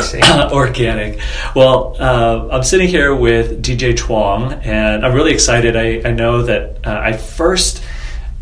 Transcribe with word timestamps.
organized, 0.00 0.52
organic, 0.52 1.18
as 1.18 1.18
they 1.18 1.20
say. 1.20 1.22
organic. 1.22 1.54
Well, 1.54 1.96
uh, 1.98 2.48
I'm 2.52 2.62
sitting 2.62 2.88
here 2.88 3.14
with 3.14 3.62
DJ 3.62 3.96
Chuang, 3.96 4.52
and 4.52 5.04
I'm 5.04 5.14
really 5.14 5.32
excited. 5.32 5.76
I, 5.76 6.08
I 6.08 6.12
know 6.12 6.42
that 6.42 6.86
uh, 6.86 7.00
I 7.02 7.16
first 7.16 7.82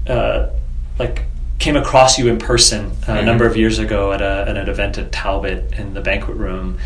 uh, 0.06 0.50
like 0.98 1.24
came 1.58 1.76
across 1.76 2.18
you 2.18 2.28
in 2.28 2.38
person 2.38 2.86
uh, 2.86 2.90
mm-hmm. 2.90 3.10
a 3.10 3.22
number 3.22 3.46
of 3.46 3.56
years 3.56 3.78
ago 3.78 4.12
at, 4.12 4.22
a, 4.22 4.44
at 4.48 4.56
an 4.56 4.68
event 4.68 4.98
at 4.98 5.10
Talbot 5.12 5.74
in 5.78 5.94
the 5.94 6.00
banquet 6.00 6.36
room. 6.36 6.78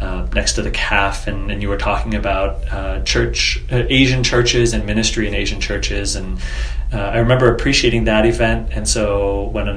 Uh, 0.00 0.26
next 0.32 0.54
to 0.54 0.62
the 0.62 0.70
calf, 0.70 1.26
and, 1.26 1.50
and, 1.50 1.60
you 1.60 1.68
were 1.68 1.76
talking 1.76 2.14
about 2.14 2.66
uh, 2.72 3.02
church, 3.02 3.62
uh, 3.70 3.84
Asian 3.90 4.24
churches 4.24 4.72
and 4.72 4.86
ministry 4.86 5.28
in 5.28 5.34
Asian 5.34 5.60
churches, 5.60 6.16
and 6.16 6.38
uh, 6.90 6.96
I 6.96 7.18
remember 7.18 7.54
appreciating 7.54 8.04
that 8.04 8.24
event. 8.24 8.70
And 8.72 8.88
so 8.88 9.50
when 9.50 9.68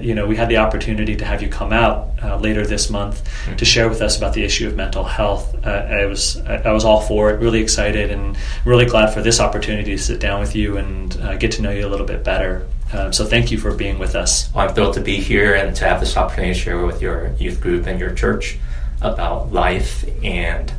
you 0.00 0.14
know 0.14 0.26
we 0.26 0.36
had 0.36 0.48
the 0.48 0.56
opportunity 0.56 1.14
to 1.16 1.24
have 1.24 1.42
you 1.42 1.48
come 1.48 1.72
out 1.72 2.08
later 2.40 2.66
this 2.66 2.88
month 2.88 3.24
mm-hmm. 3.24 3.56
to 3.56 3.64
share 3.64 3.88
with 3.88 4.00
us 4.00 4.16
about 4.16 4.32
the 4.32 4.42
issue 4.42 4.66
of 4.66 4.74
mental 4.76 5.04
health, 5.04 5.54
I 5.64 6.06
was 6.06 6.40
I, 6.42 6.56
I, 6.56 6.72
was 6.72 6.84
all 6.84 7.00
for 7.00 7.30
it, 7.30 7.40
really 7.40 7.60
excited, 7.60 8.10
and 8.10 8.36
really 8.64 8.86
glad 8.86 9.12
for 9.12 9.20
this 9.20 9.40
opportunity 9.40 9.92
to 9.92 9.98
sit 9.98 10.20
down 10.20 10.40
with 10.40 10.56
you 10.56 10.78
and 10.78 11.12
get 11.38 11.52
to 11.52 11.62
know 11.62 11.70
you 11.70 11.86
a 11.86 11.90
little 11.90 12.06
bit 12.06 12.24
better. 12.24 12.66
Um, 12.92 13.12
so 13.12 13.24
thank 13.24 13.50
you 13.50 13.58
for 13.58 13.74
being 13.74 13.98
with 13.98 14.14
us. 14.14 14.52
Well, 14.54 14.68
I'm 14.68 14.74
thrilled 14.74 14.94
to 14.94 15.00
be 15.00 15.16
here 15.16 15.54
and 15.54 15.74
to 15.76 15.84
have 15.84 16.00
this 16.00 16.16
opportunity 16.16 16.54
to 16.54 16.60
share 16.60 16.86
with 16.86 17.02
your 17.02 17.32
youth 17.34 17.60
group 17.60 17.86
and 17.86 17.98
your 17.98 18.14
church 18.14 18.58
about 19.00 19.52
life 19.52 20.04
and 20.22 20.72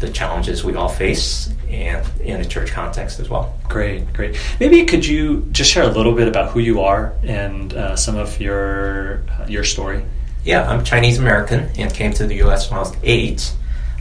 the 0.00 0.10
challenges 0.10 0.64
we 0.64 0.74
all 0.74 0.88
face 0.88 1.52
and 1.68 2.06
in 2.20 2.40
a 2.40 2.44
church 2.44 2.70
context 2.70 3.20
as 3.20 3.28
well. 3.28 3.58
Great, 3.68 4.12
great. 4.12 4.36
Maybe 4.60 4.84
could 4.84 5.06
you 5.06 5.46
just 5.52 5.70
share 5.70 5.84
a 5.84 5.88
little 5.88 6.14
bit 6.14 6.28
about 6.28 6.50
who 6.50 6.60
you 6.60 6.80
are 6.80 7.14
and 7.22 7.72
uh, 7.74 7.96
some 7.96 8.16
of 8.16 8.40
your 8.40 9.24
uh, 9.38 9.46
your 9.48 9.64
story? 9.64 10.04
Yeah, 10.44 10.68
I'm 10.68 10.84
Chinese 10.84 11.18
American 11.18 11.70
and 11.78 11.92
came 11.92 12.12
to 12.14 12.26
the 12.26 12.36
U.S. 12.36 12.70
when 12.70 12.78
I 12.78 12.82
was 12.82 12.94
eight. 13.02 13.54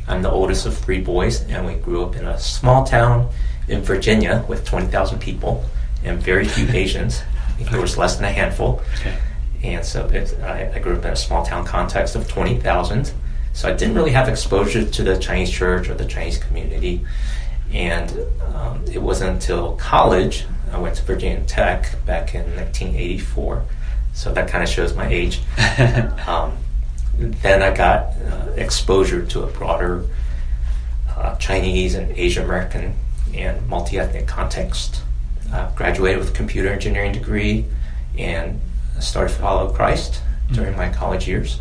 I'm 0.08 0.22
the 0.22 0.30
oldest 0.30 0.66
of 0.66 0.78
three 0.78 1.00
boys, 1.00 1.42
and 1.44 1.66
we 1.66 1.76
grew 1.76 2.04
up 2.04 2.18
in 2.18 2.26
a 2.26 2.38
small 2.38 2.84
town 2.84 3.30
in 3.70 3.82
Virginia 3.82 4.44
with 4.50 4.66
20,000 4.66 5.20
people 5.20 5.64
and 6.04 6.22
very 6.22 6.46
few 6.46 6.68
Asians. 6.74 7.24
There 7.72 7.80
was 7.80 7.98
less 7.98 8.18
than 8.18 8.26
a 8.26 8.32
handful. 8.32 8.82
Okay. 9.00 9.18
And 9.64 9.86
so 9.86 10.10
I, 10.44 10.76
I 10.76 10.80
grew 10.80 10.98
up 10.98 11.06
in 11.06 11.12
a 11.12 11.16
small 11.16 11.46
town 11.46 11.66
context 11.66 12.16
of 12.16 12.28
20,000 12.28 13.14
so 13.54 13.70
I 13.70 13.74
didn't 13.74 13.96
really 13.96 14.12
have 14.12 14.28
exposure 14.28 14.84
to 14.84 15.04
the 15.04 15.18
Chinese 15.18 15.52
church 15.52 15.88
or 15.90 15.94
the 15.94 16.06
Chinese 16.06 16.38
community. 16.38 17.06
And 17.72 18.12
um, 18.56 18.84
it 18.92 19.02
wasn't 19.02 19.32
until 19.32 19.76
college, 19.76 20.46
I 20.72 20.80
went 20.80 20.96
to 20.96 21.04
Virginia 21.04 21.44
Tech 21.46 22.04
back 22.06 22.34
in 22.34 22.42
1984. 22.56 23.64
So 24.14 24.34
that 24.34 24.48
kind 24.48 24.64
of 24.64 24.70
shows 24.70 24.96
my 24.96 25.08
age. 25.08 25.40
um, 26.28 26.58
then 27.18 27.62
I 27.62 27.76
got 27.76 28.16
uh, 28.18 28.52
exposure 28.56 29.24
to 29.26 29.44
a 29.44 29.48
broader 29.48 30.06
uh, 31.16 31.36
Chinese 31.38 31.94
and 31.94 32.12
Asian 32.18 32.44
American 32.44 32.96
and 33.36 33.68
multi 33.68 34.00
ethnic 34.00 34.28
context. 34.28 35.02
Uh, 35.52 35.70
graduated 35.76 36.18
with 36.18 36.30
a 36.30 36.34
computer 36.34 36.70
engineering 36.70 37.12
degree 37.12 37.66
and 38.18 38.60
started 39.00 39.32
to 39.32 39.40
follow 39.40 39.72
Christ 39.72 40.22
during 40.52 40.76
my 40.76 40.90
college 40.90 41.28
years. 41.28 41.60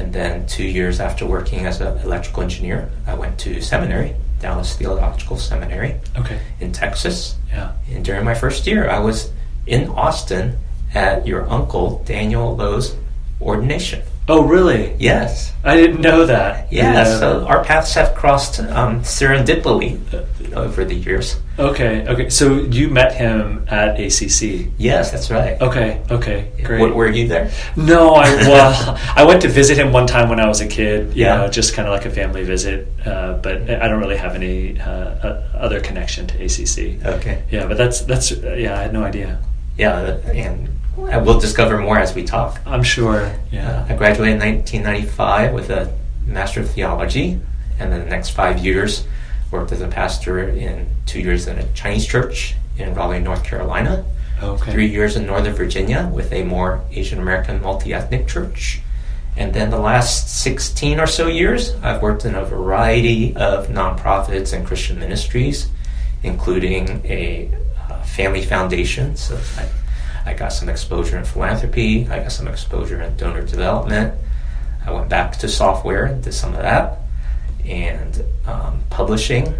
And 0.00 0.14
then 0.14 0.46
two 0.46 0.64
years 0.64 0.98
after 0.98 1.26
working 1.26 1.66
as 1.66 1.82
an 1.82 1.98
electrical 1.98 2.42
engineer, 2.42 2.90
I 3.06 3.12
went 3.12 3.38
to 3.40 3.60
seminary, 3.60 4.14
Dallas 4.40 4.74
Theological 4.74 5.36
Seminary, 5.36 5.96
okay. 6.16 6.40
in 6.58 6.72
Texas. 6.72 7.36
Yeah. 7.50 7.72
And 7.92 8.02
during 8.02 8.24
my 8.24 8.34
first 8.34 8.66
year, 8.66 8.88
I 8.88 8.98
was 8.98 9.30
in 9.66 9.90
Austin 9.90 10.56
at 10.94 11.26
your 11.26 11.48
uncle 11.50 12.02
Daniel 12.06 12.56
Lowe's 12.56 12.96
ordination. 13.42 14.02
Oh, 14.30 14.44
really? 14.44 14.94
Yes. 15.00 15.52
I 15.64 15.76
didn't 15.76 16.02
know 16.02 16.24
that. 16.24 16.72
Yeah, 16.72 17.02
so 17.02 17.44
our 17.46 17.64
paths 17.64 17.94
have 17.94 18.14
crossed 18.14 18.60
um, 18.60 19.00
serendipitously 19.00 19.98
over 20.54 20.84
the 20.84 20.94
years. 20.94 21.40
Okay, 21.58 22.06
okay. 22.06 22.30
So 22.30 22.60
you 22.60 22.88
met 22.90 23.12
him 23.12 23.64
at 23.68 23.98
ACC? 23.98 24.70
Yes, 24.78 25.10
that's 25.10 25.32
right. 25.32 25.60
Okay, 25.60 26.00
okay, 26.12 26.52
great. 26.62 26.78
W- 26.78 26.94
were 26.94 27.08
you 27.10 27.26
there? 27.26 27.50
No, 27.76 28.14
I 28.14 28.30
well, 28.46 28.98
I 29.16 29.24
went 29.24 29.42
to 29.42 29.48
visit 29.48 29.76
him 29.76 29.92
one 29.92 30.06
time 30.06 30.28
when 30.28 30.38
I 30.38 30.46
was 30.46 30.60
a 30.60 30.66
kid. 30.68 31.12
yeah, 31.14 31.36
know, 31.38 31.48
just 31.48 31.74
kind 31.74 31.88
of 31.88 31.92
like 31.92 32.06
a 32.06 32.10
family 32.10 32.44
visit. 32.44 32.86
Uh, 33.04 33.34
but 33.38 33.68
I 33.68 33.88
don't 33.88 33.98
really 33.98 34.16
have 34.16 34.36
any 34.36 34.78
uh, 34.80 34.90
uh, 34.90 35.42
other 35.54 35.80
connection 35.80 36.28
to 36.28 36.34
ACC. 36.44 37.04
Okay. 37.04 37.42
Yeah, 37.50 37.66
but 37.66 37.76
that's 37.76 38.02
that's 38.02 38.30
yeah, 38.30 38.78
I 38.78 38.82
had 38.82 38.92
no 38.92 39.02
idea. 39.02 39.40
Yeah, 39.76 40.18
and 40.32 40.68
we'll 41.00 41.40
discover 41.40 41.78
more 41.78 41.98
as 41.98 42.14
we 42.14 42.24
talk. 42.24 42.60
I'm 42.66 42.82
sure. 42.82 43.34
Yeah. 43.50 43.70
Uh, 43.70 43.92
I 43.92 43.96
graduated 43.96 44.42
in 44.42 44.48
1995 44.56 45.52
with 45.52 45.70
a 45.70 45.92
Master 46.26 46.60
of 46.60 46.70
Theology, 46.70 47.40
and 47.78 47.92
then 47.92 48.00
the 48.00 48.10
next 48.10 48.30
five 48.30 48.64
years 48.64 49.06
worked 49.50 49.72
as 49.72 49.80
a 49.80 49.88
pastor 49.88 50.48
in 50.48 50.88
two 51.06 51.20
years 51.20 51.46
in 51.46 51.58
a 51.58 51.72
Chinese 51.72 52.06
church 52.06 52.54
in 52.76 52.94
Raleigh, 52.94 53.20
North 53.20 53.44
Carolina. 53.44 54.04
Okay. 54.42 54.72
Three 54.72 54.86
years 54.86 55.16
in 55.16 55.26
Northern 55.26 55.54
Virginia 55.54 56.10
with 56.12 56.32
a 56.32 56.44
more 56.44 56.82
Asian 56.92 57.18
American 57.18 57.60
multi 57.60 57.92
ethnic 57.92 58.26
church. 58.26 58.80
And 59.36 59.52
then 59.54 59.70
the 59.70 59.78
last 59.78 60.42
16 60.42 60.98
or 60.98 61.06
so 61.06 61.26
years, 61.26 61.74
I've 61.82 62.02
worked 62.02 62.24
in 62.24 62.34
a 62.34 62.44
variety 62.44 63.36
of 63.36 63.68
nonprofits 63.68 64.52
and 64.52 64.66
Christian 64.66 64.98
ministries, 64.98 65.68
including 66.22 67.04
a 67.04 67.50
uh, 67.88 68.02
family 68.02 68.42
foundation. 68.42 69.16
So 69.16 69.38
I 69.56 69.68
I 70.24 70.34
got 70.34 70.52
some 70.52 70.68
exposure 70.68 71.18
in 71.18 71.24
philanthropy. 71.24 72.08
I 72.08 72.20
got 72.20 72.32
some 72.32 72.48
exposure 72.48 73.00
in 73.00 73.16
donor 73.16 73.42
development. 73.42 74.14
I 74.84 74.92
went 74.92 75.08
back 75.08 75.32
to 75.38 75.48
software 75.48 76.06
and 76.06 76.22
did 76.22 76.32
some 76.32 76.54
of 76.54 76.62
that, 76.62 76.98
and 77.64 78.24
um, 78.46 78.82
publishing, 78.90 79.54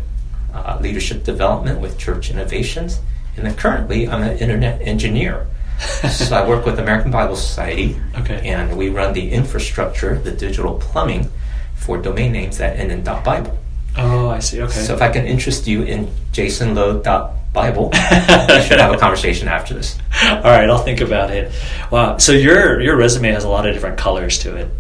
uh, 0.55 0.79
leadership 0.81 1.25
development 1.25 1.81
with 1.81 1.99
Church 1.99 2.31
Innovations, 2.31 3.01
and 3.37 3.47
then 3.47 3.55
currently 3.55 4.09
I'm 4.09 4.23
an 4.23 4.39
internet 4.39 4.81
engineer. 4.83 5.47
so 6.11 6.37
I 6.37 6.47
work 6.47 6.67
with 6.67 6.79
American 6.79 7.11
Bible 7.11 7.37
Society, 7.37 7.97
okay. 8.19 8.41
and 8.49 8.77
we 8.77 8.89
run 8.89 9.13
the 9.13 9.31
infrastructure, 9.31 10.19
the 10.19 10.33
digital 10.33 10.75
plumbing 10.79 11.31
for 11.75 11.99
domain 11.99 12.33
names 12.33 12.59
that 12.59 12.79
end 12.79 12.91
in 12.91 13.03
.bible. 13.03 13.59
Oh, 14.01 14.29
I 14.29 14.39
see. 14.39 14.63
Okay. 14.63 14.81
So 14.81 14.95
if 14.95 15.03
I 15.03 15.11
can 15.11 15.27
interest 15.27 15.67
you 15.67 15.83
in 15.83 16.09
jasonlowe.bible, 16.33 17.41
Bible. 17.53 17.89
we 17.91 18.63
should 18.63 18.79
have 18.79 18.93
a 18.93 18.99
conversation 18.99 19.49
after 19.49 19.75
this. 19.75 19.99
All 20.25 20.43
right, 20.43 20.71
I'll 20.71 20.79
think 20.79 21.01
about 21.01 21.31
it. 21.31 21.53
Wow. 21.91 22.19
So 22.19 22.33
your 22.33 22.81
your 22.81 22.97
resume 22.97 23.31
has 23.33 23.45
a 23.45 23.49
lot 23.49 23.67
of 23.67 23.75
different 23.75 23.99
colors 23.99 24.39
to 24.41 24.57
it. 24.57 24.71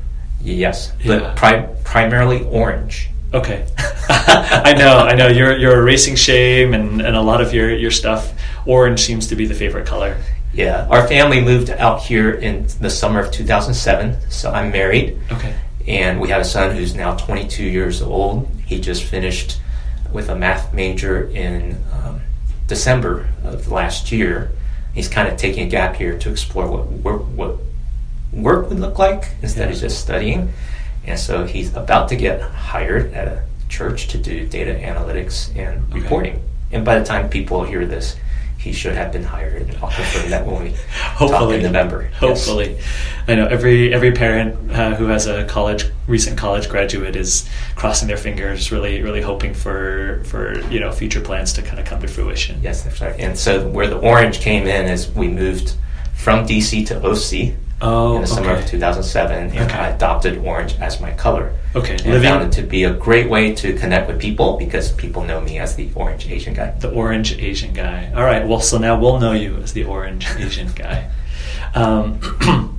Yes, 0.40 0.92
yeah. 1.02 1.18
but 1.18 1.36
pri- 1.36 1.66
primarily 1.84 2.44
orange. 2.44 3.10
Okay. 3.34 3.66
I 4.08 4.74
know, 4.78 4.98
I 4.98 5.14
know. 5.14 5.28
You're 5.28 5.56
you're 5.56 5.78
erasing 5.80 6.14
shame 6.16 6.74
and, 6.74 7.00
and 7.00 7.16
a 7.16 7.20
lot 7.20 7.40
of 7.40 7.52
your, 7.52 7.74
your 7.74 7.90
stuff. 7.90 8.32
Orange 8.66 9.00
seems 9.00 9.28
to 9.28 9.36
be 9.36 9.46
the 9.46 9.54
favorite 9.54 9.86
color. 9.86 10.16
Yeah. 10.52 10.86
Our 10.90 11.06
family 11.06 11.40
moved 11.40 11.70
out 11.70 12.02
here 12.02 12.32
in 12.32 12.66
the 12.80 12.90
summer 12.90 13.20
of 13.20 13.30
2007, 13.30 14.30
so 14.30 14.50
I'm 14.50 14.72
married. 14.72 15.18
Okay. 15.30 15.54
And 15.86 16.20
we 16.20 16.28
have 16.28 16.40
a 16.40 16.44
son 16.44 16.74
who's 16.74 16.94
now 16.94 17.16
22 17.16 17.64
years 17.64 18.02
old. 18.02 18.48
He 18.70 18.80
just 18.80 19.02
finished 19.02 19.60
with 20.12 20.28
a 20.28 20.36
math 20.36 20.72
major 20.72 21.28
in 21.28 21.76
um, 21.92 22.20
December 22.68 23.28
of 23.42 23.66
last 23.66 24.12
year. 24.12 24.52
He's 24.94 25.08
kind 25.08 25.26
of 25.26 25.36
taking 25.36 25.66
a 25.66 25.68
gap 25.68 25.96
here 25.96 26.16
to 26.20 26.30
explore 26.30 26.70
what 26.70 26.86
work, 26.86 27.22
what 27.22 27.56
work 28.32 28.68
would 28.68 28.78
look 28.78 28.96
like 28.96 29.32
instead 29.42 29.68
yeah. 29.68 29.74
of 29.74 29.80
just 29.80 30.00
studying. 30.00 30.52
And 31.04 31.18
so 31.18 31.46
he's 31.46 31.74
about 31.74 32.10
to 32.10 32.16
get 32.16 32.40
hired 32.40 33.12
at 33.12 33.26
a 33.26 33.42
church 33.68 34.06
to 34.08 34.18
do 34.18 34.46
data 34.46 34.74
analytics 34.74 35.48
and 35.56 35.84
okay. 35.90 36.00
reporting. 36.00 36.40
And 36.70 36.84
by 36.84 37.00
the 37.00 37.04
time 37.04 37.28
people 37.28 37.64
hear 37.64 37.84
this, 37.84 38.14
he 38.60 38.72
should 38.72 38.94
have 38.94 39.10
been 39.10 39.24
hired. 39.24 39.62
And 39.62 39.76
I'll 39.76 39.90
confirm 39.90 40.30
that 40.30 40.46
when 40.46 40.62
we 40.64 40.74
hopefully 41.14 41.56
in 41.56 41.62
November. 41.62 42.08
Hopefully, 42.18 42.72
yes. 42.72 42.84
I 43.26 43.34
know 43.34 43.46
every 43.46 43.92
every 43.92 44.12
parent 44.12 44.70
uh, 44.72 44.94
who 44.94 45.06
has 45.06 45.26
a 45.26 45.44
college 45.46 45.86
recent 46.06 46.36
college 46.36 46.68
graduate 46.68 47.16
is 47.16 47.48
crossing 47.74 48.06
their 48.06 48.18
fingers, 48.18 48.70
really 48.70 49.02
really 49.02 49.22
hoping 49.22 49.54
for 49.54 50.22
for 50.24 50.60
you 50.68 50.78
know 50.78 50.92
future 50.92 51.20
plans 51.20 51.52
to 51.54 51.62
kind 51.62 51.78
of 51.78 51.86
come 51.86 52.02
to 52.02 52.08
fruition. 52.08 52.60
Yes, 52.62 52.82
that's 52.82 53.00
right. 53.00 53.18
And 53.18 53.38
so 53.38 53.66
where 53.68 53.86
the 53.86 53.98
orange 53.98 54.40
came 54.40 54.66
in 54.66 54.86
is 54.86 55.10
we 55.10 55.28
moved 55.28 55.74
from 56.14 56.46
DC 56.46 56.86
to 56.88 56.96
OC 57.02 57.56
oh, 57.80 58.16
in 58.16 58.20
the 58.22 58.26
summer 58.26 58.50
okay. 58.50 58.62
of 58.62 58.68
2007, 58.68 59.36
and 59.36 59.52
okay. 59.52 59.78
I 59.78 59.88
adopted 59.90 60.38
orange 60.38 60.74
as 60.80 61.00
my 61.00 61.12
color. 61.12 61.54
Okay, 61.74 61.94
and 61.94 62.06
Living. 62.06 62.22
found 62.22 62.44
it 62.44 62.52
to 62.60 62.62
be 62.62 62.84
a 62.84 62.92
great 62.92 63.28
way 63.28 63.54
to 63.54 63.72
connect 63.74 64.08
with 64.08 64.20
people 64.20 64.56
because 64.56 64.92
people 64.92 65.24
know 65.24 65.40
me 65.40 65.58
as 65.58 65.76
the 65.76 65.90
orange 65.94 66.28
Asian 66.28 66.54
guy. 66.54 66.70
The 66.72 66.90
orange 66.90 67.38
Asian 67.38 67.72
guy. 67.72 68.12
All 68.14 68.24
right. 68.24 68.46
Well, 68.46 68.60
so 68.60 68.78
now 68.78 68.98
we'll 68.98 69.20
know 69.20 69.32
you 69.32 69.56
as 69.56 69.72
the 69.72 69.84
orange 69.84 70.26
Asian 70.36 70.72
guy. 70.72 71.10
Um, 71.74 72.20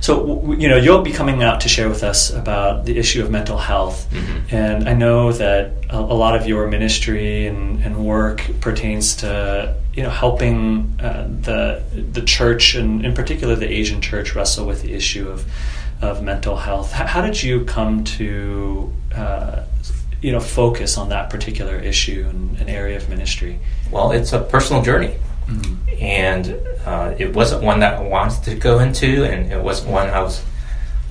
So 0.00 0.54
you 0.58 0.68
know 0.68 0.76
you'll 0.76 1.02
be 1.02 1.12
coming 1.12 1.42
out 1.42 1.60
to 1.60 1.68
share 1.68 1.88
with 1.88 2.02
us 2.02 2.30
about 2.30 2.86
the 2.86 2.96
issue 2.98 3.22
of 3.22 3.30
mental 3.30 3.58
health, 3.58 4.08
Mhm. 4.10 4.52
and 4.52 4.88
I 4.88 4.94
know 4.94 5.30
that 5.32 5.72
a, 5.90 5.98
a 5.98 6.16
lot 6.24 6.34
of 6.34 6.46
your 6.46 6.66
ministry 6.68 7.46
and, 7.46 7.82
and 7.84 7.96
work 8.04 8.42
pertains 8.60 9.16
to 9.16 9.74
you 9.94 10.02
know 10.02 10.10
helping 10.10 10.98
uh, 11.02 11.26
the 11.42 11.82
the 12.12 12.22
church 12.22 12.74
and 12.74 13.04
in 13.04 13.12
particular 13.14 13.54
the 13.56 13.68
Asian 13.70 14.00
church 14.00 14.34
wrestle 14.34 14.66
with 14.66 14.80
the 14.82 14.92
issue 14.94 15.28
of 15.28 15.44
of 16.00 16.22
mental 16.22 16.56
health. 16.56 16.92
How 16.92 17.20
did 17.20 17.42
you 17.42 17.64
come 17.66 18.04
to 18.18 18.90
uh, 19.14 19.62
you 20.22 20.32
know 20.32 20.40
focus 20.40 20.96
on 20.96 21.10
that 21.10 21.28
particular 21.28 21.76
issue 21.76 22.24
and 22.30 22.58
an 22.58 22.68
area 22.70 22.96
of 22.96 23.08
ministry? 23.10 23.58
Well, 23.90 24.12
it's 24.12 24.32
a 24.32 24.40
personal 24.40 24.82
journey. 24.82 25.12
And 26.00 26.56
uh, 26.86 27.14
it 27.18 27.34
wasn't 27.34 27.62
one 27.62 27.80
that 27.80 27.94
I 27.94 28.02
wanted 28.02 28.42
to 28.44 28.54
go 28.54 28.78
into, 28.80 29.24
and 29.24 29.52
it 29.52 29.62
wasn't 29.62 29.90
one 29.90 30.08
I 30.08 30.20
was 30.20 30.42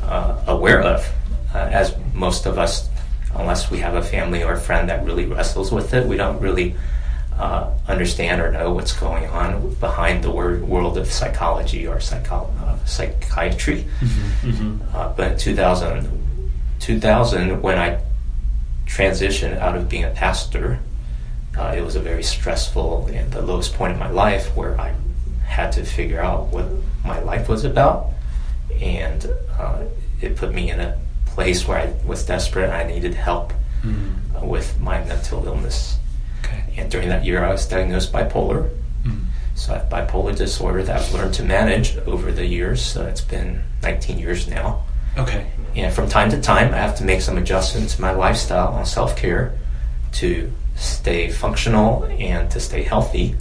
uh, 0.01 0.43
aware 0.47 0.81
of, 0.81 1.07
uh, 1.53 1.57
as 1.71 1.95
most 2.13 2.45
of 2.45 2.57
us, 2.57 2.89
unless 3.35 3.69
we 3.69 3.79
have 3.79 3.95
a 3.95 4.01
family 4.01 4.43
or 4.43 4.53
a 4.53 4.59
friend 4.59 4.89
that 4.89 5.05
really 5.05 5.25
wrestles 5.25 5.71
with 5.71 5.93
it, 5.93 6.07
we 6.07 6.17
don't 6.17 6.39
really 6.41 6.75
uh, 7.37 7.71
understand 7.87 8.41
or 8.41 8.51
know 8.51 8.71
what's 8.73 8.91
going 8.93 9.25
on 9.27 9.73
behind 9.75 10.23
the 10.23 10.31
word, 10.31 10.61
world 10.67 10.97
of 10.97 11.07
psychology 11.09 11.87
or 11.87 11.99
psycho- 11.99 12.51
uh, 12.63 12.77
psychiatry. 12.85 13.85
Uh, 14.93 15.13
but 15.15 15.33
in 15.33 15.37
2000, 15.37 16.51
2000, 16.79 17.61
when 17.61 17.77
I 17.77 18.01
transitioned 18.87 19.57
out 19.59 19.75
of 19.77 19.87
being 19.87 20.03
a 20.03 20.09
pastor, 20.09 20.79
uh, 21.57 21.73
it 21.75 21.81
was 21.81 21.95
a 21.95 21.99
very 21.99 22.23
stressful 22.23 23.07
and 23.07 23.31
the 23.31 23.41
lowest 23.41 23.73
point 23.73 23.93
in 23.93 23.99
my 23.99 24.09
life 24.09 24.55
where 24.55 24.79
I 24.79 24.93
had 25.45 25.71
to 25.73 25.83
figure 25.83 26.21
out 26.21 26.47
what 26.47 26.65
my 27.03 27.19
life 27.19 27.49
was 27.49 27.65
about. 27.65 28.11
And 28.79 29.25
uh, 29.57 29.83
it 30.21 30.35
put 30.35 30.53
me 30.53 30.71
in 30.71 30.79
a 30.79 30.97
place 31.25 31.67
where 31.67 31.79
I 31.79 31.93
was 32.05 32.25
desperate. 32.25 32.69
I 32.69 32.83
needed 32.83 33.13
help 33.13 33.53
uh, 33.83 34.45
with 34.45 34.79
my 34.79 35.03
mental 35.05 35.45
illness. 35.45 35.97
Okay. 36.45 36.63
And 36.77 36.89
during 36.89 37.09
that 37.09 37.25
year, 37.25 37.43
I 37.43 37.51
was 37.51 37.67
diagnosed 37.67 38.13
bipolar. 38.13 38.69
So 39.59 39.73
I 39.73 39.79
have 39.79 39.89
bipolar 39.89 40.33
disorder 40.33 40.83
that 40.83 41.01
I've 41.01 41.13
learned 41.13 41.33
to 41.33 41.43
manage 41.43 41.97
over 41.97 42.31
the 42.31 42.45
years. 42.45 42.81
So 42.81 43.05
it's 43.05 43.19
been 43.19 43.61
19 43.83 44.17
years 44.17 44.47
now. 44.47 44.85
Okay. 45.17 45.51
And 45.75 45.93
from 45.93 46.07
time 46.07 46.31
to 46.31 46.39
time, 46.39 46.73
I 46.73 46.77
have 46.77 46.95
to 46.99 47.03
make 47.03 47.19
some 47.19 47.37
adjustments 47.37 47.95
to 47.95 48.01
my 48.01 48.11
lifestyle 48.13 48.69
on 48.69 48.85
self 48.85 49.17
care 49.17 49.57
to 50.13 50.49
stay 50.99 51.29
functional 51.31 52.03
and 52.31 52.51
to 52.51 52.59
stay 52.59 52.83
healthy 52.83 53.35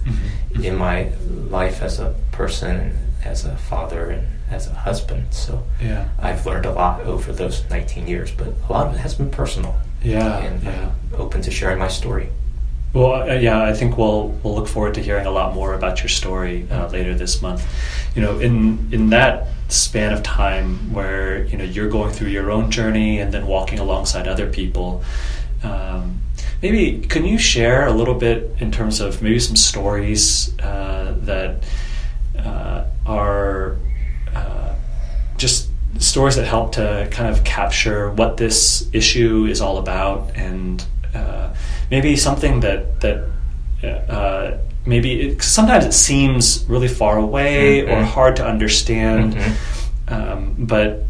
in 0.63 0.77
my 0.77 1.11
life 1.51 1.83
as 1.83 1.99
a 1.99 2.15
person, 2.31 2.77
as 3.25 3.45
a 3.45 3.57
father, 3.57 4.11
and 4.11 4.27
as 4.51 4.67
a 4.69 4.75
husband. 4.75 5.25
So 5.31 5.53
Yeah. 5.83 6.09
I've 6.21 6.47
learned 6.47 6.67
a 6.67 6.73
lot 6.73 7.01
over 7.13 7.33
those 7.33 7.65
19 7.69 8.07
years, 8.07 8.31
but 8.31 8.49
a 8.69 8.73
lot 8.73 8.87
of 8.87 8.95
it 8.95 9.01
has 9.01 9.15
been 9.15 9.31
personal. 9.31 9.75
Yeah. 10.03 10.39
and 10.47 10.63
yeah. 10.63 10.91
I'm 11.13 11.21
open 11.21 11.43
to 11.43 11.51
sharing 11.51 11.79
my 11.79 11.89
story. 11.89 12.29
Well, 12.95 13.15
uh, 13.31 13.35
yeah, 13.35 13.71
I 13.71 13.75
think 13.79 13.99
we'll 13.99 14.29
we'll 14.43 14.55
look 14.55 14.69
forward 14.69 14.95
to 14.95 15.03
hearing 15.03 15.27
a 15.27 15.31
lot 15.41 15.55
more 15.55 15.75
about 15.75 16.01
your 16.03 16.09
story 16.09 16.67
uh, 16.71 16.87
later 16.89 17.13
this 17.15 17.43
month. 17.43 17.61
You 18.15 18.23
know, 18.23 18.39
in 18.47 18.89
in 18.93 19.11
that 19.11 19.49
span 19.69 20.13
of 20.17 20.23
time 20.23 20.95
where 20.97 21.45
you 21.51 21.59
know 21.59 21.65
you're 21.75 21.91
going 21.91 22.13
through 22.17 22.31
your 22.39 22.51
own 22.51 22.71
journey 22.71 23.21
and 23.23 23.31
then 23.35 23.45
walking 23.47 23.79
alongside 23.79 24.27
other 24.27 24.49
people. 24.49 25.03
Um, 25.63 26.21
maybe 26.63 27.07
can 27.09 27.25
you 27.25 27.39
share 27.39 27.87
a 27.87 27.93
little 27.93 28.15
bit 28.15 28.51
in 28.61 28.71
terms 28.73 29.01
of 29.01 29.23
maybe 29.23 29.39
some 29.39 29.57
stories 29.57 30.59
uh, 30.61 31.15
that 31.21 31.65
uh, 32.39 32.85
are 33.07 33.77
uh, 34.35 34.75
just 35.37 35.69
stories 35.99 36.37
that 36.37 36.45
help 36.47 36.73
to 36.73 37.09
kind 37.11 37.29
of 37.29 37.45
capture 37.45 38.11
what 38.11 38.37
this 38.37 38.89
issue 38.93 39.47
is 39.47 39.61
all 39.61 39.79
about 39.79 40.31
and 40.37 40.85
uh, 41.15 41.53
maybe 41.91 42.17
something 42.17 42.61
that 42.61 43.01
that 43.01 43.25
uh, 44.09 44.59
maybe 44.87 45.21
it, 45.31 45.43
sometimes 45.43 45.85
it 45.85 45.93
seems 45.93 46.65
really 46.69 46.89
far 46.89 47.19
away 47.19 47.83
or 47.83 47.97
Mhm. 48.03 48.05
hard 48.05 48.37
to 48.37 48.45
understand 48.47 49.35
Mhm. 49.35 49.53
um, 50.09 50.55
but 50.59 51.05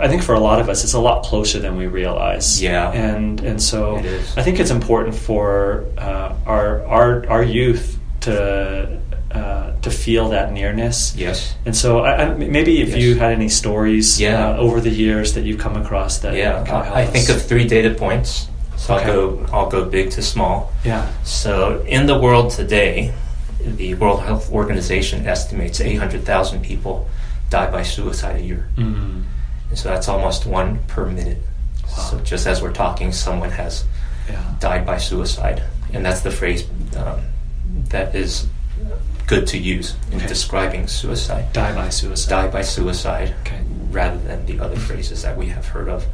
I 0.00 0.08
think 0.08 0.22
for 0.22 0.34
a 0.34 0.40
lot 0.40 0.60
of 0.60 0.68
us 0.68 0.84
it's 0.84 0.94
a 0.94 1.00
lot 1.00 1.24
closer 1.24 1.58
than 1.60 1.76
we 1.76 1.86
realize 1.86 2.62
Yeah. 2.62 2.90
and 2.92 3.40
and 3.40 3.60
so. 3.62 3.96
I 4.36 4.42
think 4.42 4.58
it's 4.60 4.70
important 4.70 5.14
for 5.14 5.84
uh, 5.98 6.34
our 6.46 6.84
our 6.86 7.26
our 7.28 7.42
youth 7.42 7.98
to 8.20 8.98
uh, 9.30 9.72
to 9.82 9.90
feel 9.90 10.30
that 10.30 10.52
nearness 10.52 11.14
Yes. 11.16 11.54
and 11.66 11.76
so, 11.76 12.00
I, 12.00 12.10
I, 12.24 12.34
maybe 12.34 12.80
if 12.82 12.88
Yes. 12.88 12.98
you 13.02 13.14
had 13.18 13.32
any 13.32 13.48
stories 13.48 14.18
Yeah. 14.20 14.48
uh, 14.50 14.56
over 14.64 14.80
the 14.80 14.90
years 14.90 15.32
that 15.34 15.44
you've 15.44 15.60
come 15.60 15.76
across 15.76 16.18
that 16.20 16.34
Yeah, 16.34 16.52
kind 16.64 16.68
of 16.80 16.86
help 16.86 16.96
I, 16.96 17.02
I 17.02 17.06
think 17.06 17.28
of 17.28 17.42
three 17.42 17.66
data 17.68 17.90
points. 17.94 18.48
So 18.76 18.94
Okay. 18.94 19.04
I'll 19.10 19.12
go. 19.14 19.46
I'll 19.52 19.68
go 19.70 19.84
big 19.84 20.10
to 20.12 20.22
small. 20.22 20.70
yeah, 20.84 21.04
So 21.24 21.82
in 21.86 22.06
the 22.06 22.16
world 22.18 22.50
today, 22.56 23.12
the 23.60 23.94
World 23.94 24.20
Health 24.22 24.50
Organization 24.52 25.26
estimates 25.26 25.80
800,000 25.80 26.62
people 26.62 27.06
die 27.50 27.70
by 27.70 27.82
suicide 27.82 28.36
a 28.36 28.42
year. 28.42 28.64
mm. 28.76 29.22
And 29.70 29.78
so 29.78 29.88
that's 29.88 30.08
almost 30.08 30.46
one 30.46 30.78
per 30.88 31.06
minute. 31.06 31.38
Wow. 31.84 31.88
So 31.96 32.20
just 32.20 32.46
as 32.46 32.62
we're 32.62 32.72
talking, 32.72 33.12
someone 33.12 33.50
has 33.50 33.84
yeah, 34.28 34.42
died 34.60 34.84
by 34.86 34.98
suicide, 34.98 35.62
and 35.92 36.04
that's 36.04 36.20
the 36.20 36.30
phrase 36.30 36.66
um, 36.96 37.20
that 37.90 38.14
is 38.14 38.46
good 39.26 39.46
to 39.48 39.58
use 39.58 39.94
in 40.10 40.18
Okay. 40.18 40.26
describing 40.26 40.86
suicide. 40.86 41.52
die 41.52 41.74
by 41.74 41.88
suicide. 41.90 42.30
Die 42.30 42.48
by 42.48 42.62
suicide, 42.62 43.34
Okay. 43.42 43.60
rather 43.90 44.18
than 44.18 44.46
the 44.46 44.58
other 44.60 44.76
phrases 44.76 45.22
that 45.22 45.36
we 45.36 45.48
have 45.48 45.66
heard 45.68 45.88
of. 45.88 46.06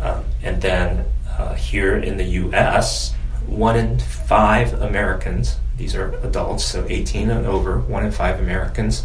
Um, 0.00 0.24
and 0.42 0.60
then 0.62 1.04
uh, 1.38 1.54
here 1.54 1.96
in 1.96 2.16
the 2.18 2.24
U.S., 2.24 3.14
one 3.46 3.76
in 3.76 3.98
five 3.98 4.74
Americans, 4.80 5.56
these 5.76 5.94
are 5.94 6.14
adults, 6.24 6.64
so 6.64 6.84
18 6.88 7.30
and 7.30 7.46
over, 7.46 7.78
one 7.80 8.04
in 8.04 8.10
five 8.12 8.38
Americans 8.40 9.04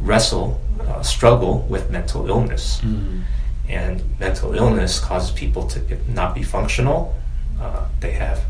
wrestle, 0.00 0.60
uh, 0.80 1.02
struggle 1.02 1.60
with 1.68 1.90
mental 1.90 2.28
illness. 2.28 2.80
Mm. 2.82 3.22
And 3.68 4.20
mental 4.20 4.54
illness 4.54 5.00
causes 5.00 5.30
people 5.30 5.66
to 5.68 5.80
not 6.10 6.34
be 6.34 6.42
functional. 6.42 7.14
Uh, 7.60 7.86
they 8.00 8.12
have 8.12 8.44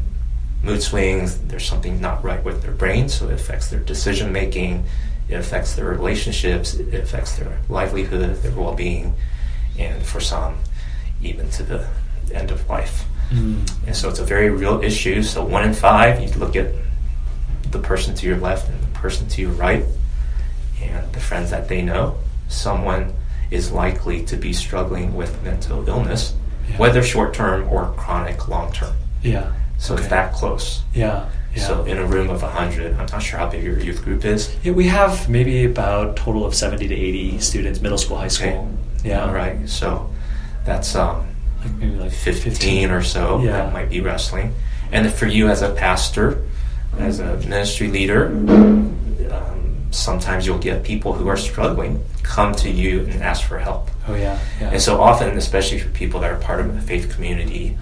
mood 0.62 0.82
swings. 0.82 1.38
There's 1.38 1.67
something 1.67 2.00
not 2.00 2.25
right 2.25 2.43
with 2.43 2.62
their 2.62 2.73
brain, 2.73 3.09
so 3.09 3.29
it 3.29 3.35
affects 3.35 3.69
their 3.69 3.81
decision 3.81 4.32
making. 4.32 4.87
It 5.29 5.35
affects 5.35 5.75
their 5.75 5.87
relationships. 5.87 6.75
It 6.75 6.94
affects 6.94 7.37
their 7.37 7.61
livelihood, 7.69 8.37
their 8.43 8.52
well 8.52 8.75
being, 8.75 9.14
and 9.78 10.02
for 10.02 10.21
some, 10.21 10.57
even 11.23 11.49
to 11.50 11.62
the 11.62 11.87
end 12.33 12.50
of 12.50 12.69
life. 12.69 13.04
Mm. 13.31 13.71
And 13.87 13.97
so 13.97 14.09
it's 14.09 14.19
a 14.19 14.25
very 14.25 14.50
real 14.50 14.83
issue. 14.83 15.23
So 15.23 15.45
one 15.45 15.64
in 15.64 15.75
five, 15.75 16.21
you 16.21 16.28
look 16.38 16.57
at 16.57 16.73
the 17.71 17.78
person 17.78 18.14
to 18.14 18.26
your 18.26 18.37
left 18.37 18.69
and 18.69 18.81
the 18.81 18.99
person 18.99 19.28
to 19.28 19.43
your 19.43 19.52
right, 19.52 19.85
and 20.93 21.12
the 21.12 21.21
friends 21.21 21.50
that 21.50 21.69
they 21.69 21.83
know. 21.83 22.17
Someone 22.49 23.12
is 23.50 23.73
likely 23.73 24.23
to 24.26 24.37
be 24.37 24.53
struggling 24.53 25.14
with 25.14 25.43
mental 25.43 25.87
illness, 25.88 26.35
Yeah. 26.71 26.76
whether 26.79 27.03
short 27.03 27.35
term 27.35 27.69
or 27.71 27.93
chronic 27.97 28.49
long 28.49 28.73
term. 28.73 28.95
Yeah. 29.23 29.47
So 29.79 29.95
Okay. 29.95 30.03
it's 30.03 30.11
that 30.11 30.33
close. 30.33 30.83
Yeah. 30.95 31.25
Yeah. 31.55 31.62
So 31.67 31.85
in 31.85 31.99
a 31.99 32.05
room 32.05 32.31
of 32.31 32.43
100, 32.43 32.93
I'm 32.99 33.07
not 33.12 33.23
sure 33.23 33.38
how 33.38 33.49
big 33.49 33.62
your 33.62 33.79
youth 33.79 34.03
group 34.05 34.25
is. 34.25 34.50
yeah, 34.62 34.73
we 34.73 34.88
have 34.88 35.29
maybe 35.29 35.64
about 35.64 36.17
total 36.17 36.45
of 36.45 36.55
seventy 36.55 36.88
to 36.88 36.95
eighty 36.95 37.38
students, 37.38 37.81
middle 37.81 37.99
school, 37.99 38.17
high 38.19 38.29
school. 38.29 38.69
Yeah. 39.05 39.25
All 39.25 39.33
right. 39.33 39.57
So 39.69 40.11
that's 40.64 40.95
um, 40.97 41.26
Like 41.62 41.75
maybe 41.76 41.97
like 41.97 42.12
15 42.12 42.91
or 42.91 43.03
so 43.03 43.41
Yeah. 43.43 43.53
that 43.53 43.73
might 43.73 43.88
be 43.88 44.00
wrestling. 44.00 44.53
And 44.93 45.11
for 45.12 45.26
you 45.26 45.49
as 45.49 45.62
a 45.62 45.71
pastor, 45.71 46.38
as 46.99 47.21
a 47.21 47.37
ministry 47.49 47.88
leader, 47.88 48.26
um, 48.26 49.63
sometimes 49.94 50.46
you'll 50.46 50.58
get 50.58 50.82
people 50.82 51.12
who 51.12 51.28
are 51.28 51.36
struggling 51.36 52.02
come 52.22 52.54
to 52.56 52.70
you 52.70 53.00
and 53.00 53.22
ask 53.22 53.46
for 53.46 53.58
help. 53.58 53.90
Oh 54.08 54.14
yeah. 54.14 54.38
Yeah. 54.60 54.70
And 54.72 54.82
so 54.82 55.00
often, 55.00 55.36
especially 55.36 55.78
for 55.78 55.88
people 55.90 56.20
that 56.20 56.30
are 56.30 56.38
part 56.38 56.60
of 56.60 56.76
a 56.76 56.80
faith 56.80 57.12
community, 57.14 57.76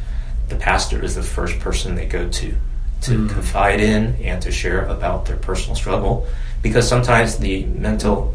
the 0.49 0.57
pastor 0.57 1.03
is 1.03 1.15
the 1.15 1.23
first 1.23 1.59
person 1.59 1.95
they 1.95 2.07
go 2.07 2.29
to 2.29 2.55
to 3.03 3.11
Mm. 3.19 3.31
confide 3.31 3.81
in 3.81 4.15
and 4.23 4.41
to 4.43 4.53
share 4.53 4.85
about 4.87 5.27
their 5.27 5.37
personal 5.37 5.75
struggle 5.75 6.25
because 6.63 6.87
sometimes 6.87 7.39
the 7.39 7.65
mental 7.65 8.33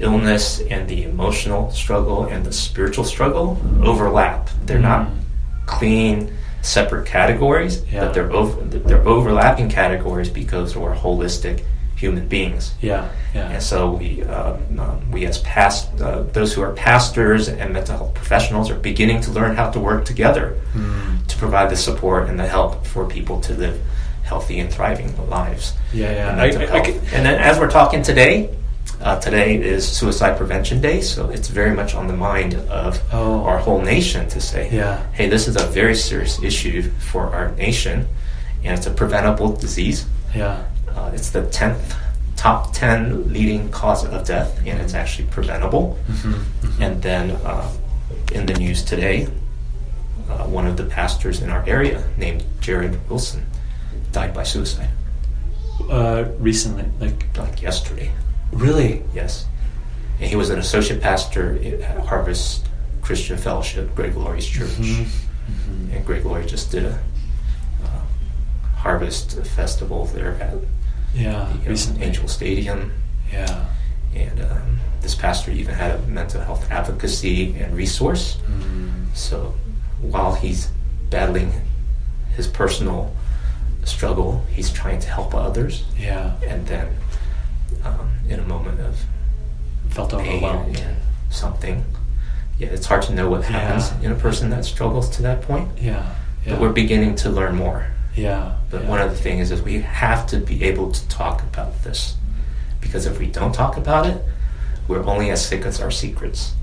illness 0.00 0.60
and 0.70 0.88
the 0.88 1.04
emotional 1.04 1.70
struggle 1.70 2.24
and 2.24 2.44
the 2.44 2.52
spiritual 2.52 3.04
struggle 3.04 3.60
overlap. 3.84 4.48
They're 4.66 4.78
not 4.80 5.06
Mm. 5.06 5.10
clean 5.66 6.32
separate 6.62 7.06
categories, 7.06 7.82
Yeah. 7.92 8.00
but 8.00 8.14
they're 8.14 8.32
over, 8.32 8.60
they're 8.62 9.06
overlapping 9.06 9.68
categories 9.68 10.28
because 10.28 10.74
we're 10.76 10.94
holistic 10.94 11.60
human 11.98 12.26
beings. 12.28 12.72
yeah. 12.80 13.08
Yeah. 13.34 13.50
And 13.54 13.62
so 13.62 13.90
we, 13.92 14.22
um, 14.24 15.10
we 15.10 15.26
as 15.26 15.38
past, 15.38 16.00
uh, 16.00 16.22
those 16.32 16.54
who 16.54 16.62
are 16.62 16.72
pastors 16.72 17.48
and 17.48 17.72
mental 17.72 17.96
health 17.98 18.14
professionals 18.14 18.70
are 18.70 18.78
beginning 18.90 19.20
to 19.22 19.30
learn 19.32 19.54
how 19.56 19.68
to 19.70 19.78
work 19.80 20.04
together 20.04 20.54
Mm. 20.74 21.26
to 21.26 21.36
provide 21.36 21.68
the 21.70 21.76
support 21.76 22.28
and 22.28 22.38
the 22.38 22.46
help 22.46 22.86
for 22.86 23.04
people 23.04 23.40
to 23.46 23.52
live 23.54 23.76
healthy 24.22 24.60
and 24.60 24.70
thriving 24.72 25.10
lives. 25.28 25.72
Yeah. 25.92 26.12
Yeah. 26.12 26.30
and 26.30 26.40
I- 26.40 26.46
I- 26.64 26.78
I 26.78 26.82
and 27.14 27.22
then 27.26 27.36
as 27.50 27.58
we're 27.58 27.70
talking 27.80 28.02
today, 28.02 28.34
Uh, 29.00 29.14
today 29.20 29.54
is 29.74 29.86
Suicide 29.86 30.34
Prevention 30.36 30.80
Day, 30.80 31.00
so 31.00 31.20
it's 31.34 31.46
very 31.60 31.70
much 31.80 31.94
on 31.94 32.08
the 32.08 32.16
mind 32.30 32.54
of 32.68 33.00
Oh. 33.12 33.44
our 33.48 33.58
whole 33.58 33.80
nation 33.80 34.26
to 34.34 34.40
say, 34.40 34.62
Yeah. 34.72 34.96
hey, 35.12 35.28
this 35.28 35.46
is 35.46 35.54
a 35.54 35.66
very 35.80 35.94
serious 35.94 36.34
issue 36.42 36.82
for 37.10 37.22
our 37.36 37.52
nation, 37.66 37.96
and 38.64 38.76
it's 38.76 38.88
a 38.88 38.90
preventable 38.90 39.50
disease. 39.66 39.98
Yeah. 40.34 40.56
Uh, 40.98 41.10
it's 41.14 41.30
the 41.30 41.42
10th, 41.42 41.94
top 42.36 42.72
10 42.72 43.32
leading 43.32 43.70
cause 43.70 44.04
of 44.04 44.26
death, 44.26 44.58
and 44.66 44.80
it's 44.80 44.94
actually 44.94 45.28
preventable. 45.28 45.96
Mm-hmm. 46.08 46.82
And 46.82 47.02
then 47.02 47.30
uh, 47.44 47.70
in 48.32 48.46
the 48.46 48.54
news 48.54 48.82
today, 48.82 49.28
uh, 50.28 50.44
one 50.46 50.66
of 50.66 50.76
the 50.76 50.84
pastors 50.84 51.40
in 51.40 51.50
our 51.50 51.64
area 51.68 52.02
named 52.16 52.42
Jarrid 52.60 52.98
Wilson 53.08 53.46
died 54.12 54.34
by 54.34 54.42
suicide, 54.42 54.90
Uh, 55.88 56.24
recently, 56.40 56.84
like 57.00 57.20
like 57.38 57.62
yesterday. 57.62 58.10
really. 58.52 59.02
Yes. 59.14 59.46
And 60.20 60.28
he 60.28 60.36
was 60.36 60.50
an 60.50 60.58
associate 60.58 61.00
pastor 61.00 61.56
at 61.84 61.98
Harvest 62.06 62.66
Christian 63.02 63.38
Fellowship, 63.38 63.94
Greg 63.94 64.16
Laurie's 64.16 64.46
church. 64.46 64.70
Mm-hmm. 64.82 65.92
And 65.92 66.04
Greg 66.04 66.24
Laurie 66.26 66.44
just 66.46 66.72
did 66.72 66.84
a 66.84 66.98
uh, 67.84 68.00
harvest 68.84 69.38
festival 69.56 70.06
there 70.06 70.34
at 70.42 70.54
Yeah. 71.14 71.52
the 71.62 71.66
uh, 71.66 71.70
recently. 71.70 72.04
Angel 72.06 72.28
Stadium. 72.28 72.92
Yeah. 73.32 73.64
And 74.14 74.40
um, 74.40 74.78
this 75.00 75.14
pastor 75.14 75.50
even 75.50 75.74
had 75.74 75.92
a 75.94 76.02
mental 76.06 76.40
health 76.40 76.70
advocacy 76.70 77.54
and 77.60 77.76
resource. 77.76 78.38
Mm. 78.46 79.06
So 79.14 79.54
while 80.00 80.34
he's 80.34 80.70
battling 81.10 81.52
his 82.36 82.46
personal 82.46 83.14
struggle, 83.84 84.44
he's 84.52 84.70
trying 84.70 85.00
to 85.00 85.08
help 85.08 85.34
others. 85.34 85.84
Yeah. 85.98 86.34
And 86.46 86.66
then, 86.66 86.88
um, 87.84 88.08
in 88.28 88.38
a 88.40 88.44
moment 88.44 88.80
of 88.80 88.98
Felt 89.90 90.10
pain 90.10 90.42
overwhelmed. 90.44 90.76
and 90.78 90.96
something, 91.30 91.84
yeah, 92.58 92.68
it's 92.68 92.86
hard 92.86 93.02
to 93.02 93.14
know 93.14 93.30
what 93.30 93.44
happens 93.44 93.90
Yeah. 94.00 94.06
in 94.10 94.12
a 94.12 94.18
person 94.20 94.50
that 94.50 94.64
struggles 94.64 95.08
to 95.16 95.22
that 95.22 95.42
point. 95.42 95.68
Yeah. 95.80 96.14
Yeah. 96.44 96.52
But 96.52 96.60
we're 96.60 96.72
beginning 96.72 97.14
to 97.16 97.30
learn 97.30 97.56
more. 97.56 97.86
Yeah. 98.18 98.56
But 98.70 98.82
yeah. 98.82 98.88
one 98.88 99.00
of 99.00 99.10
the 99.10 99.16
things 99.16 99.50
is 99.50 99.62
we 99.62 99.80
have 99.80 100.26
to 100.28 100.38
be 100.38 100.64
able 100.64 100.92
to 100.92 101.08
talk 101.08 101.42
about 101.42 101.82
this. 101.84 102.16
Because 102.80 103.06
if 103.06 103.18
we 103.18 103.26
don't 103.26 103.52
talk 103.52 103.76
about 103.76 104.06
it, 104.06 104.22
we're 104.86 105.04
only 105.04 105.30
as 105.30 105.44
sick 105.44 105.64
as 105.64 105.80
our 105.80 105.90
secrets. 105.90 106.54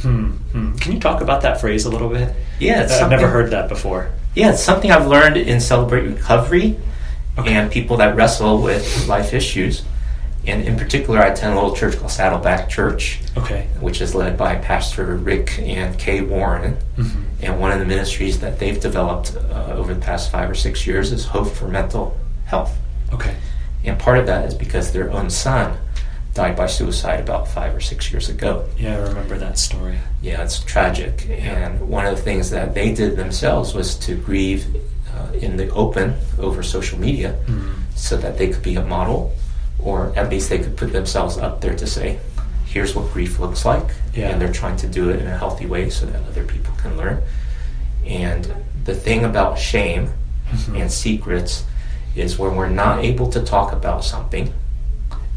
Hmm. 0.00 0.30
Hmm. 0.52 0.76
Can 0.76 0.92
you 0.92 1.00
talk 1.00 1.20
about 1.20 1.42
that 1.42 1.60
phrase 1.60 1.84
a 1.84 1.90
little 1.90 2.08
bit? 2.08 2.34
Yeah, 2.58 2.82
it's 2.82 2.92
I've 2.92 3.10
never 3.10 3.28
heard 3.28 3.50
that 3.50 3.68
before. 3.68 4.10
Yeah, 4.34 4.52
it's 4.52 4.62
something 4.62 4.90
I've 4.90 5.06
learned 5.06 5.36
in 5.36 5.60
Celebrate 5.60 6.02
Recovery 6.06 6.78
Okay. 7.38 7.54
and 7.54 7.70
people 7.70 7.96
that 7.98 8.14
wrestle 8.14 8.60
with 8.60 9.08
life 9.08 9.32
issues. 9.32 9.82
And 10.46 10.64
in 10.66 10.76
particular, 10.76 11.20
I 11.20 11.28
attend 11.28 11.52
a 11.52 11.56
little 11.56 11.76
church 11.76 11.96
called 11.96 12.10
Saddleback 12.10 12.68
Church, 12.68 13.20
Okay. 13.36 13.66
which 13.80 14.00
is 14.00 14.14
led 14.14 14.36
by 14.36 14.56
Pastor 14.56 15.04
Rick 15.16 15.58
and 15.60 15.96
Kay 15.98 16.20
Warren. 16.22 16.76
Mhm. 16.98 17.10
And 17.42 17.60
one 17.60 17.70
of 17.70 17.78
the 17.78 17.84
ministries 17.84 18.40
that 18.40 18.58
they've 18.58 18.80
developed 18.80 19.36
uh, 19.36 19.72
over 19.74 19.94
the 19.94 20.00
past 20.00 20.30
five 20.32 20.50
or 20.50 20.54
six 20.56 20.84
years 20.86 21.12
is 21.12 21.26
Hope 21.26 21.48
for 21.52 21.68
Mental 21.68 22.16
Health. 22.46 22.76
Okay. 23.12 23.34
And 23.84 23.98
part 23.98 24.18
of 24.18 24.26
that 24.26 24.44
is 24.46 24.54
because 24.54 24.90
their 24.92 25.10
own 25.12 25.30
son 25.30 25.74
died 26.34 26.56
by 26.56 26.66
suicide 26.66 27.20
about 27.20 27.46
five 27.46 27.74
or 27.74 27.80
six 27.80 28.10
years 28.10 28.28
ago. 28.28 28.64
Yeah, 28.78 28.96
I 28.96 29.00
remember 29.08 29.36
that 29.38 29.58
story. 29.58 29.98
Yeah, 30.22 30.42
it's 30.42 30.58
tragic. 30.60 31.28
And 31.30 31.78
one 31.88 32.06
of 32.06 32.16
the 32.16 32.22
things 32.22 32.50
that 32.50 32.74
they 32.74 32.92
did 32.92 33.16
themselves 33.16 33.74
was 33.74 33.94
to 33.96 34.16
grieve 34.16 34.66
uh, 35.14 35.32
in 35.36 35.56
the 35.56 35.68
open 35.70 36.14
over 36.40 36.62
social 36.62 36.98
media 36.98 37.34
Mm. 37.46 37.74
so 37.94 38.16
that 38.16 38.38
they 38.38 38.48
could 38.48 38.62
be 38.62 38.76
a 38.76 38.82
model, 38.82 39.30
or 39.82 40.12
at 40.16 40.30
least 40.30 40.48
they 40.50 40.58
could 40.58 40.76
put 40.76 40.92
themselves 40.92 41.38
up 41.38 41.60
there 41.60 41.74
to 41.74 41.86
say, 41.86 42.18
here's 42.66 42.94
what 42.94 43.12
grief 43.12 43.38
looks 43.38 43.64
like. 43.64 43.84
Yeah. 44.14 44.28
And 44.30 44.40
they're 44.40 44.52
trying 44.52 44.76
to 44.78 44.86
do 44.88 45.10
it 45.10 45.20
in 45.20 45.26
a 45.26 45.36
healthy 45.36 45.66
way 45.66 45.90
so 45.90 46.06
that 46.06 46.22
other 46.28 46.44
people 46.44 46.74
can 46.76 46.96
learn. 46.96 47.22
And 48.06 48.52
the 48.84 48.94
thing 48.94 49.24
about 49.24 49.58
shame 49.58 50.10
Mhm. 50.52 50.80
and 50.82 50.92
secrets 50.92 51.64
is 52.14 52.38
when 52.38 52.56
we're 52.56 52.68
not 52.68 53.02
able 53.04 53.28
to 53.30 53.40
talk 53.40 53.72
about 53.72 54.04
something, 54.04 54.52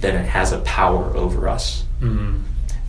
then 0.02 0.16
it 0.16 0.28
has 0.28 0.52
a 0.52 0.60
power 0.60 1.16
over 1.16 1.48
us. 1.48 1.84
Mm. 2.02 2.42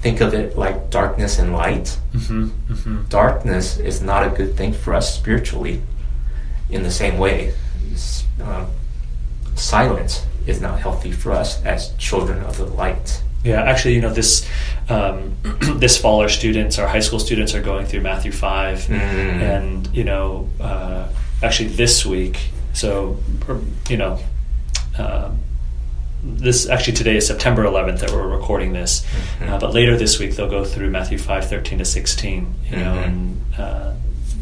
Think 0.02 0.20
of 0.20 0.34
it 0.34 0.58
like 0.58 0.90
darkness 0.90 1.38
and 1.38 1.52
light 1.52 1.96
Mm-hmm. 2.14 2.44
Mm-hmm. 2.72 2.96
darkness 3.08 3.78
is 3.78 4.00
not 4.02 4.26
a 4.26 4.30
good 4.30 4.56
thing 4.56 4.72
for 4.72 4.94
us 4.94 5.14
spiritually 5.14 5.82
in 6.68 6.82
the 6.82 6.90
same 6.90 7.18
way 7.18 7.52
um, 8.42 8.66
silence 9.54 10.25
is 10.46 10.60
not 10.60 10.78
healthy 10.80 11.12
for 11.12 11.32
us 11.32 11.62
as 11.64 11.92
children 11.96 12.42
of 12.44 12.56
the 12.56 12.64
light 12.66 13.22
Yeah, 13.44 13.62
actually, 13.62 13.94
you 13.94 14.00
know 14.00 14.12
this 14.12 14.46
um, 14.88 15.34
this 15.80 15.96
fall, 15.98 16.20
our 16.20 16.28
students, 16.28 16.78
our 16.78 16.88
high 16.88 17.00
school 17.02 17.18
students, 17.20 17.54
are 17.54 17.62
going 17.62 17.86
through 17.86 18.02
Matthew 18.02 18.32
5 18.32 18.78
Mm. 18.88 18.96
and 19.56 19.88
you 19.94 20.04
know, 20.04 20.48
uh, 20.60 21.08
actually 21.42 21.68
this 21.70 22.04
week. 22.06 22.36
So, 22.72 23.18
you 23.88 23.96
know, 23.96 24.18
um, 24.98 25.38
this 26.22 26.68
actually 26.68 26.94
today 26.94 27.16
is 27.16 27.26
September 27.26 27.62
11th 27.64 28.00
that 28.00 28.10
we're 28.10 28.26
recording 28.26 28.72
this, 28.72 29.04
Mhm. 29.40 29.48
uh, 29.50 29.58
but 29.58 29.72
later 29.74 29.96
this 29.96 30.18
week 30.18 30.34
they'll 30.36 30.50
go 30.50 30.64
through 30.64 30.90
Matthew 30.90 31.18
5, 31.18 31.48
13 31.48 31.78
to 31.78 31.84
16. 31.84 32.54
You 32.70 32.76
know, 32.78 32.94
Mhm. 32.96 33.04
and 33.06 33.40
uh, 33.58 33.90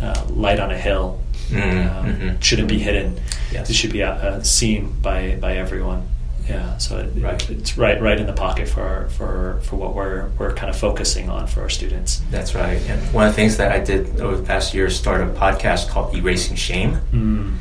uh, 0.03 0.21
light 0.31 0.61
on 0.61 0.71
a 0.71 0.79
hill 0.79 1.21
Mm, 1.55 1.97
um, 1.97 2.07
mhm. 2.17 2.43
shouldn't 2.43 2.69
be 2.69 2.79
hidden. 2.79 3.19
Yes. 3.53 3.71
It 3.71 3.75
should 3.75 3.93
be 3.93 4.03
uh, 4.03 4.43
seen 4.43 4.95
by 5.01 5.37
by 5.41 5.57
everyone. 5.57 6.09
Yeah, 6.49 6.77
so 6.77 6.99
it, 6.99 7.11
Right. 7.23 7.49
it's 7.51 7.79
right 7.79 7.99
right 8.03 8.21
in 8.21 8.27
the 8.27 8.35
pocket 8.35 8.69
for 8.69 9.09
for 9.17 9.61
for 9.63 9.77
what 9.77 9.95
we're 9.95 10.29
we're 10.39 10.53
kind 10.53 10.69
of 10.69 10.77
focusing 10.77 11.31
on 11.31 11.47
for 11.47 11.63
our 11.63 11.71
students. 11.71 12.21
that's 12.31 12.55
right 12.55 12.79
and 12.91 13.01
one 13.15 13.27
of 13.27 13.33
the 13.33 13.37
things 13.37 13.57
that 13.57 13.73
i 13.73 13.79
did 13.79 14.21
over 14.21 14.37
the 14.37 14.43
past 14.43 14.75
year 14.75 14.87
is 14.87 14.95
start 14.95 15.23
a 15.23 15.27
podcast 15.27 15.89
called 15.89 16.15
erasing 16.15 16.55
shame 16.57 16.99
Mm. 17.15 17.57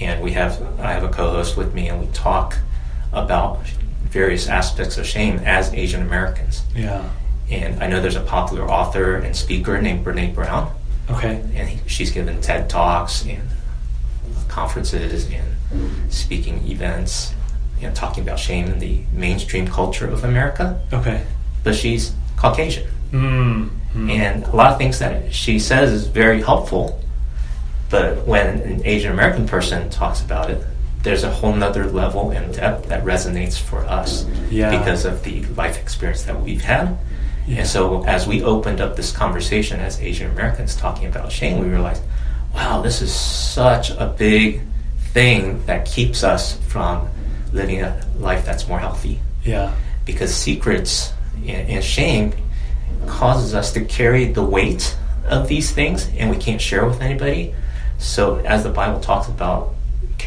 and 0.00 0.22
we 0.22 0.30
have 0.34 0.52
i 0.78 0.92
have 0.92 1.02
a 1.02 1.08
co-host 1.08 1.56
with 1.56 1.74
me 1.74 1.88
and 1.88 1.98
we 2.00 2.06
talk 2.12 2.56
about 3.12 3.66
various 4.10 4.46
aspects 4.48 4.98
of 4.98 5.04
shame 5.06 5.40
as 5.44 5.74
asian 5.74 6.00
americans 6.02 6.62
Yeah. 6.76 7.02
and 7.50 7.82
i 7.82 7.88
know 7.88 8.00
there's 8.00 8.14
a 8.14 8.20
popular 8.36 8.70
author 8.70 9.16
and 9.16 9.34
speaker 9.34 9.82
named 9.82 10.04
brene 10.06 10.32
brown 10.32 10.70
Okay. 11.10 11.36
and 11.54 11.68
he, 11.68 11.78
she's 11.88 12.10
given 12.10 12.40
TED 12.40 12.68
talks 12.68 13.24
and 13.24 13.40
conferences 14.48 15.26
and 15.32 16.12
speaking 16.12 16.66
events 16.68 17.34
and 17.80 17.94
talking 17.94 18.22
about 18.22 18.38
shame 18.38 18.66
in 18.66 18.78
the 18.78 19.00
mainstream 19.12 19.66
culture 19.66 20.06
of 20.06 20.24
America. 20.24 20.80
Okay. 20.92 21.24
But 21.64 21.74
she's 21.74 22.12
Caucasian, 22.36 22.86
Mm. 23.12 23.70
Mm. 23.94 24.10
and 24.10 24.44
a 24.44 24.54
lot 24.54 24.72
of 24.72 24.78
things 24.78 24.98
that 24.98 25.32
she 25.32 25.58
says 25.58 25.90
is 25.92 26.06
very 26.08 26.42
helpful. 26.42 27.00
But 27.90 28.26
when 28.26 28.46
an 28.60 28.82
Asian 28.84 29.12
American 29.12 29.46
person 29.46 29.88
talks 29.88 30.20
about 30.20 30.50
it, 30.50 30.62
there's 31.02 31.24
a 31.24 31.30
whole 31.30 31.54
nother 31.54 31.86
level 31.86 32.30
and 32.32 32.52
depth 32.54 32.88
that 32.90 33.04
resonates 33.04 33.58
for 33.58 33.78
us 33.86 34.26
Yeah. 34.50 34.76
because 34.78 35.04
of 35.06 35.22
the 35.22 35.42
life 35.56 35.78
experience 35.80 36.24
that 36.24 36.38
we've 36.42 36.60
had. 36.62 36.98
Yeah. 37.48 37.60
And 37.60 37.66
so, 37.66 38.04
as 38.04 38.26
we 38.26 38.42
opened 38.42 38.80
up 38.80 38.94
this 38.94 39.10
conversation 39.10 39.80
as 39.80 40.00
Asian 40.00 40.30
Americans 40.30 40.76
talking 40.76 41.06
about 41.06 41.32
shame, 41.32 41.58
we 41.60 41.68
realized, 41.68 42.02
wow, 42.54 42.82
this 42.82 43.00
is 43.00 43.12
such 43.12 43.90
a 43.90 44.14
big 44.18 44.60
thing 45.12 45.64
that 45.64 45.86
keeps 45.86 46.22
us 46.22 46.58
from 46.68 47.08
living 47.52 47.80
a 47.80 48.00
life 48.18 48.44
that's 48.44 48.68
more 48.68 48.78
healthy. 48.78 49.20
yeah. 49.44 49.74
Because 50.04 50.34
secrets 50.34 51.12
and, 51.36 51.68
and 51.68 51.84
shame 51.84 52.34
causes 53.06 53.54
us 53.54 53.72
to 53.72 53.84
carry 53.84 54.26
the 54.26 54.42
weight 54.42 54.96
of 55.26 55.48
these 55.48 55.70
things, 55.72 56.08
and 56.16 56.30
we 56.30 56.36
can't 56.36 56.60
share 56.60 56.86
with 56.86 57.00
anybody. 57.00 57.54
So, 57.98 58.36
as 58.36 58.62
the 58.62 58.70
Bible 58.70 59.00
talks 59.00 59.28
about 59.28 59.74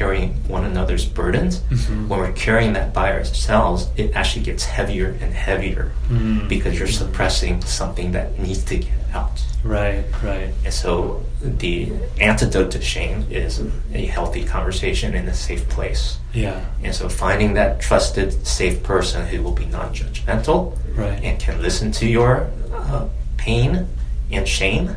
carrying 0.02 0.32
one 0.48 0.66
another's 0.66 1.06
burdens, 1.06 1.60
Mhm. 1.70 2.08
when 2.08 2.20
we're 2.20 2.32
carrying 2.48 2.74
that 2.74 2.92
by 2.92 3.12
ourselves, 3.12 3.80
it 3.96 4.10
actually 4.16 4.44
gets 4.44 4.64
heavier 4.66 5.10
and 5.22 5.32
heavier 5.48 5.92
Mm. 6.10 6.48
because 6.50 6.74
you're 6.80 6.88
suppressing 7.04 7.62
something 7.62 8.12
that 8.14 8.28
needs 8.40 8.64
to 8.64 8.78
get 8.78 8.90
out. 9.14 9.38
Right. 9.64 10.04
Right. 10.24 10.50
And 10.66 10.74
so 10.74 11.22
the 11.62 11.92
antidote 12.20 12.72
to 12.72 12.82
shame 12.82 13.28
is 13.30 13.62
a 13.94 14.06
healthy 14.08 14.44
conversation 14.44 15.14
in 15.14 15.28
a 15.28 15.36
safe 15.36 15.70
place. 15.70 16.18
Yeah. 16.34 16.60
And 16.84 16.96
so 16.96 17.08
finding 17.08 17.54
that 17.60 17.80
trusted, 17.80 18.48
safe 18.48 18.82
person 18.82 19.28
who 19.28 19.44
will 19.44 19.58
be 19.64 19.68
non 19.78 19.94
judgmental 19.94 20.60
Right. 20.96 21.20
and 21.24 21.38
can 21.38 21.62
listen 21.62 21.92
to 22.00 22.08
your 22.08 22.48
uh, 22.74 23.04
pain 23.38 23.86
and 24.32 24.48
shame 24.48 24.96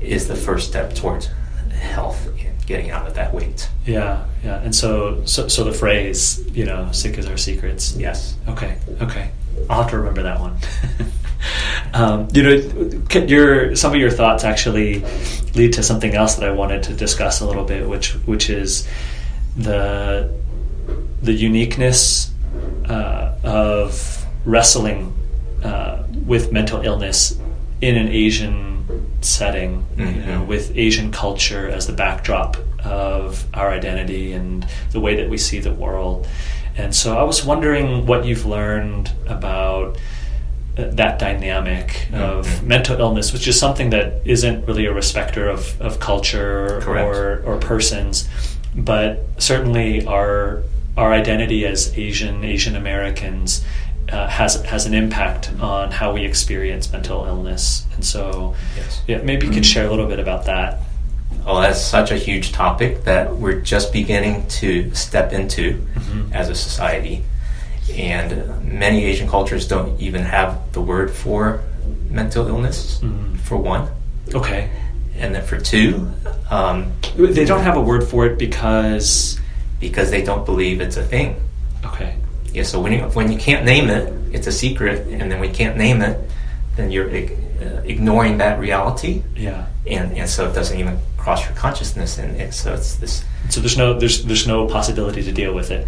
is 0.00 0.26
the 0.28 0.36
first 0.36 0.68
step 0.68 0.94
towards 0.94 1.30
health 1.94 2.28
getting 2.66 2.90
out 2.90 3.06
of 3.06 3.14
that 3.14 3.32
weight. 3.32 3.68
Yeah. 3.86 4.24
Yeah. 4.44 4.60
And 4.60 4.74
so 4.74 5.24
so 5.24 5.48
so 5.48 5.64
the 5.64 5.72
phrase, 5.72 6.44
you 6.52 6.64
know, 6.64 6.90
sick 6.92 7.18
as 7.18 7.26
our 7.26 7.36
secrets. 7.36 7.96
Yes. 7.96 8.36
Okay. 8.48 8.78
Okay. 9.00 9.30
I'll 9.70 9.82
have 9.82 9.90
to 9.90 9.98
remember 9.98 10.22
that 10.24 10.40
one. 10.40 10.58
um, 11.94 12.28
you 12.32 12.42
know, 12.42 13.20
your 13.26 13.74
some 13.76 13.92
of 13.92 14.00
your 14.00 14.10
thoughts 14.10 14.44
actually 14.44 15.04
lead 15.54 15.72
to 15.74 15.82
something 15.82 16.14
else 16.14 16.34
that 16.36 16.48
I 16.48 16.52
wanted 16.52 16.82
to 16.84 16.94
discuss 16.94 17.40
a 17.40 17.46
little 17.46 17.64
bit, 17.64 17.88
which 17.88 18.12
which 18.26 18.50
is 18.50 18.88
the 19.56 20.32
the 21.22 21.32
uniqueness 21.32 22.30
uh, 22.88 23.34
of 23.42 24.24
wrestling 24.44 25.16
uh, 25.64 26.04
with 26.24 26.52
mental 26.52 26.82
illness 26.82 27.38
in 27.80 27.96
an 27.96 28.08
Asian 28.08 28.75
setting, 29.26 29.84
mm-hmm. 29.96 30.20
you 30.20 30.26
know, 30.26 30.42
with 30.42 30.76
Asian 30.76 31.10
culture 31.10 31.68
as 31.68 31.86
the 31.86 31.92
backdrop 31.92 32.56
of 32.84 33.44
our 33.54 33.70
identity 33.70 34.32
and 34.32 34.66
the 34.92 35.00
way 35.00 35.16
that 35.16 35.28
we 35.28 35.38
see 35.38 35.58
the 35.58 35.72
world. 35.72 36.28
And 36.76 36.94
so 36.94 37.18
I 37.18 37.22
was 37.22 37.44
wondering 37.44 38.06
what 38.06 38.24
you've 38.24 38.46
learned 38.46 39.10
about 39.26 39.98
uh, 40.78 40.88
that 40.92 41.18
dynamic 41.18 41.88
mm-hmm. 41.88 42.14
of 42.16 42.62
mental 42.62 42.98
illness, 43.00 43.32
which 43.32 43.48
is 43.48 43.58
something 43.58 43.90
that 43.90 44.20
isn't 44.24 44.66
really 44.66 44.86
a 44.86 44.92
respecter 44.92 45.48
of, 45.48 45.80
of 45.80 46.00
culture 46.00 46.82
or, 46.86 47.42
or 47.44 47.58
persons, 47.58 48.28
but 48.74 49.26
certainly 49.38 50.06
our 50.06 50.62
our 50.96 51.12
identity 51.12 51.66
as 51.66 51.96
Asian 51.98 52.44
Asian 52.44 52.74
Americans 52.74 53.64
uh, 54.10 54.28
has 54.28 54.62
has 54.62 54.86
an 54.86 54.94
impact 54.94 55.50
on 55.60 55.90
how 55.90 56.12
we 56.12 56.24
experience 56.24 56.90
mental 56.92 57.24
illness. 57.24 57.86
And 57.94 58.04
so, 58.04 58.54
yes. 58.76 59.02
yeah, 59.06 59.18
maybe 59.18 59.46
you 59.46 59.52
could 59.52 59.62
mm-hmm. 59.62 59.72
share 59.72 59.86
a 59.86 59.90
little 59.90 60.06
bit 60.06 60.18
about 60.18 60.44
that. 60.46 60.80
Oh, 61.44 61.60
that's 61.60 61.80
such 61.80 62.10
a 62.10 62.16
huge 62.16 62.52
topic 62.52 63.04
that 63.04 63.36
we're 63.36 63.60
just 63.60 63.92
beginning 63.92 64.46
to 64.48 64.92
step 64.94 65.32
into 65.32 65.74
mm-hmm. 65.74 66.32
as 66.32 66.48
a 66.48 66.54
society. 66.54 67.24
And 67.94 68.64
many 68.64 69.04
Asian 69.04 69.28
cultures 69.28 69.68
don't 69.68 70.00
even 70.00 70.22
have 70.22 70.72
the 70.72 70.80
word 70.80 71.10
for 71.12 71.62
mental 72.10 72.48
illness, 72.48 72.98
mm-hmm. 72.98 73.36
for 73.36 73.56
one. 73.56 73.88
Okay. 74.34 74.70
And 75.16 75.34
then 75.34 75.44
for 75.44 75.58
two, 75.58 76.10
um, 76.50 76.92
they 77.16 77.44
don't 77.44 77.62
have 77.62 77.76
a 77.76 77.80
word 77.80 78.04
for 78.04 78.26
it 78.26 78.38
because 78.38 79.40
because 79.78 80.10
they 80.10 80.22
don't 80.22 80.44
believe 80.44 80.80
it's 80.80 80.96
a 80.96 81.04
thing. 81.04 81.40
Okay. 81.84 82.16
Yeah. 82.52 82.62
So 82.62 82.80
when 82.80 82.92
you 82.92 83.00
when 83.00 83.30
you 83.30 83.38
can't 83.38 83.64
name 83.64 83.88
it, 83.88 84.12
it's 84.34 84.46
a 84.46 84.52
secret, 84.52 85.06
and 85.08 85.30
then 85.30 85.40
we 85.40 85.48
can't 85.48 85.76
name 85.76 86.02
it, 86.02 86.18
then 86.76 86.90
you're 86.90 87.08
uh, 87.08 87.82
ignoring 87.84 88.38
that 88.38 88.58
reality. 88.58 89.22
Yeah. 89.34 89.66
And 89.86 90.16
and 90.16 90.28
so 90.28 90.48
it 90.48 90.54
doesn't 90.54 90.78
even 90.78 90.98
cross 91.16 91.44
your 91.44 91.54
consciousness, 91.54 92.18
and 92.18 92.36
it, 92.40 92.54
so 92.54 92.74
it's 92.74 92.96
this. 92.96 93.24
So 93.48 93.60
there's 93.60 93.76
no 93.76 93.98
there's 93.98 94.24
there's 94.24 94.46
no 94.46 94.66
possibility 94.66 95.22
to 95.22 95.32
deal 95.32 95.54
with 95.54 95.70
it 95.70 95.86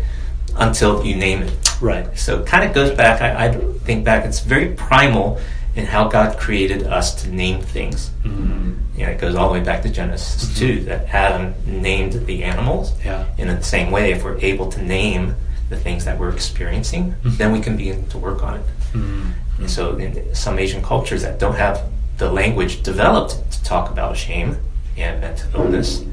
until 0.57 1.05
you 1.05 1.17
name 1.17 1.43
it. 1.43 1.81
Right. 1.81 2.17
So 2.19 2.41
it 2.41 2.47
kind 2.47 2.65
of 2.65 2.75
goes 2.75 2.91
back. 2.97 3.21
I, 3.21 3.47
I 3.47 3.53
think 3.85 4.05
back. 4.05 4.25
It's 4.25 4.41
very 4.41 4.75
primal 4.75 5.41
in 5.77 5.87
how 5.87 6.09
God 6.09 6.37
created 6.39 6.83
us 6.85 7.23
to 7.23 7.31
name 7.31 7.61
things. 7.61 8.11
Mm-hmm. 8.25 8.99
You 8.99 9.07
know, 9.07 9.13
it 9.13 9.21
goes 9.21 9.37
all 9.37 9.49
the 9.49 9.59
way 9.59 9.65
back 9.65 9.83
to 9.83 9.89
Genesis 9.89 10.45
mm-hmm. 10.45 10.79
2 10.79 10.85
that 10.87 11.07
Adam 11.15 11.55
named 11.67 12.15
the 12.27 12.43
animals. 12.43 12.93
Yeah. 13.05 13.27
In 13.39 13.47
the 13.47 13.63
same 13.63 13.93
way, 13.93 14.13
if 14.13 14.25
we're 14.25 14.39
able 14.39 14.71
to 14.73 14.83
name 14.83 15.37
the 15.69 15.77
things 15.77 16.05
that 16.05 16.19
we're 16.19 16.31
experiencing, 16.31 17.13
mm-hmm. 17.13 17.37
then 17.37 17.53
we 17.53 17.61
can 17.61 17.77
begin 17.77 18.07
to 18.09 18.19
work 18.19 18.43
on 18.43 18.57
it. 18.57 18.67
Mm-hmm. 18.93 19.31
And 19.59 19.71
so, 19.71 19.97
in 19.97 20.35
some 20.35 20.59
Asian 20.59 20.83
cultures 20.83 21.23
that 21.23 21.39
don't 21.39 21.57
have 21.57 21.85
the 22.17 22.31
language 22.31 22.83
developed 22.83 23.51
to 23.53 23.63
talk 23.65 23.91
about 23.91 24.17
shame 24.17 24.57
and 24.97 25.21
mental 25.21 25.61
illness, 25.61 26.05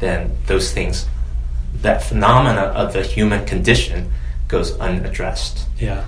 then 0.00 0.36
those 0.46 0.72
things, 0.72 1.06
that 1.82 2.02
phenomena 2.02 2.60
of 2.60 2.92
the 2.92 3.02
human 3.02 3.44
condition, 3.46 4.12
goes 4.48 4.78
unaddressed. 4.78 5.66
Yeah. 5.78 6.04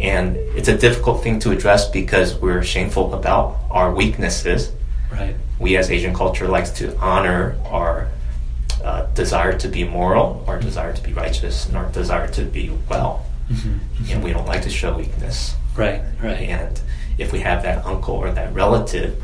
And 0.00 0.36
it's 0.36 0.68
a 0.68 0.76
difficult 0.76 1.22
thing 1.22 1.40
to 1.40 1.50
address 1.50 1.90
because 1.90 2.34
we're 2.36 2.62
shameful 2.62 3.14
about 3.14 3.58
our 3.70 3.92
weaknesses. 3.92 4.70
Right. 5.10 5.34
We 5.58 5.76
as 5.76 5.90
Asian 5.90 6.14
culture 6.14 6.46
likes 6.46 6.70
to 6.72 6.96
honor 6.98 7.58
our 7.64 8.08
uh, 8.82 9.06
desire 9.14 9.56
to 9.58 9.68
be 9.68 9.84
moral, 9.84 10.44
our 10.46 10.58
desire 10.58 10.92
to 10.92 11.02
be 11.02 11.12
righteous, 11.12 11.66
and 11.66 11.76
our 11.76 11.86
desire 11.90 12.28
to 12.28 12.44
be 12.44 12.70
well. 12.88 13.26
Mm-hmm. 13.50 14.12
And 14.12 14.24
we 14.24 14.32
don't 14.32 14.46
like 14.46 14.62
to 14.62 14.70
show 14.70 14.96
weakness. 14.96 15.54
Right, 15.76 16.02
right. 16.22 16.40
And 16.40 16.80
if 17.16 17.32
we 17.32 17.40
have 17.40 17.62
that 17.62 17.84
uncle 17.84 18.14
or 18.14 18.30
that 18.32 18.52
relative 18.52 19.22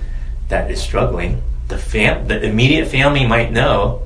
that 0.49 0.71
is 0.71 0.81
struggling, 0.83 1.43
the 1.69 1.79
fam- 1.79 2.27
the 2.29 2.43
immediate 2.43 2.89
family 2.89 3.27
might 3.27 3.53
know, 3.53 4.03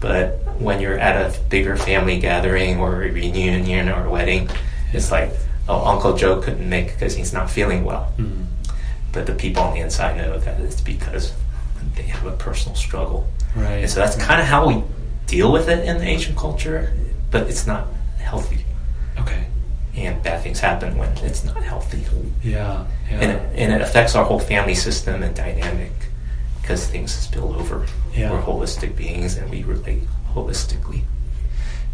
but 0.00 0.38
when 0.58 0.80
you're 0.80 0.98
at 0.98 1.16
a 1.16 1.38
bigger 1.48 1.76
family 1.76 2.18
gathering 2.18 2.78
or 2.78 3.02
a 3.02 3.10
reunion 3.10 3.88
or 3.88 4.06
a 4.06 4.10
wedding, 4.10 4.48
it's 4.92 5.10
like, 5.10 5.30
oh, 5.68 5.84
Uncle 5.86 6.16
Joe 6.16 6.40
couldn't 6.40 6.68
make 6.68 6.88
because 6.88 7.14
he's 7.14 7.32
not 7.32 7.50
feeling 7.50 7.84
well. 7.84 8.12
Mm. 8.18 8.46
But 9.12 9.26
the 9.26 9.34
people 9.34 9.62
on 9.62 9.74
the 9.74 9.80
inside 9.80 10.16
know 10.16 10.38
that 10.38 10.60
it's 10.60 10.80
because 10.80 11.34
they 11.94 12.02
have 12.02 12.26
a 12.26 12.32
personal 12.32 12.76
struggle. 12.76 13.28
Right. 13.54 13.78
And 13.82 13.90
so 13.90 14.00
that's 14.00 14.16
kind 14.16 14.40
of 14.40 14.46
how 14.46 14.68
we 14.68 14.82
deal 15.26 15.52
with 15.52 15.68
it 15.68 15.86
in 15.86 15.98
the 15.98 16.06
Asian 16.06 16.36
culture, 16.36 16.92
but 17.30 17.48
it's 17.48 17.66
not 17.66 17.86
healthy. 18.18 18.64
Okay. 19.18 19.46
And 19.96 20.22
bad 20.22 20.42
things 20.42 20.60
happen 20.60 20.96
when 20.96 21.10
it's 21.18 21.44
not 21.44 21.62
healthy. 21.62 22.04
Yeah. 22.42 22.86
yeah. 23.08 23.20
And, 23.20 23.30
it, 23.32 23.58
and 23.58 23.72
it 23.72 23.80
affects 23.80 24.14
our 24.14 24.24
whole 24.24 24.38
family 24.40 24.74
system 24.74 25.22
and 25.22 25.34
dynamic 25.34 25.92
because 26.60 26.86
things 26.86 27.12
spill 27.12 27.54
over. 27.54 27.86
Yeah. 28.14 28.30
We're 28.30 28.42
holistic 28.42 28.96
beings 28.96 29.36
and 29.36 29.50
we 29.50 29.62
relate 29.62 30.02
holistically. 30.32 31.02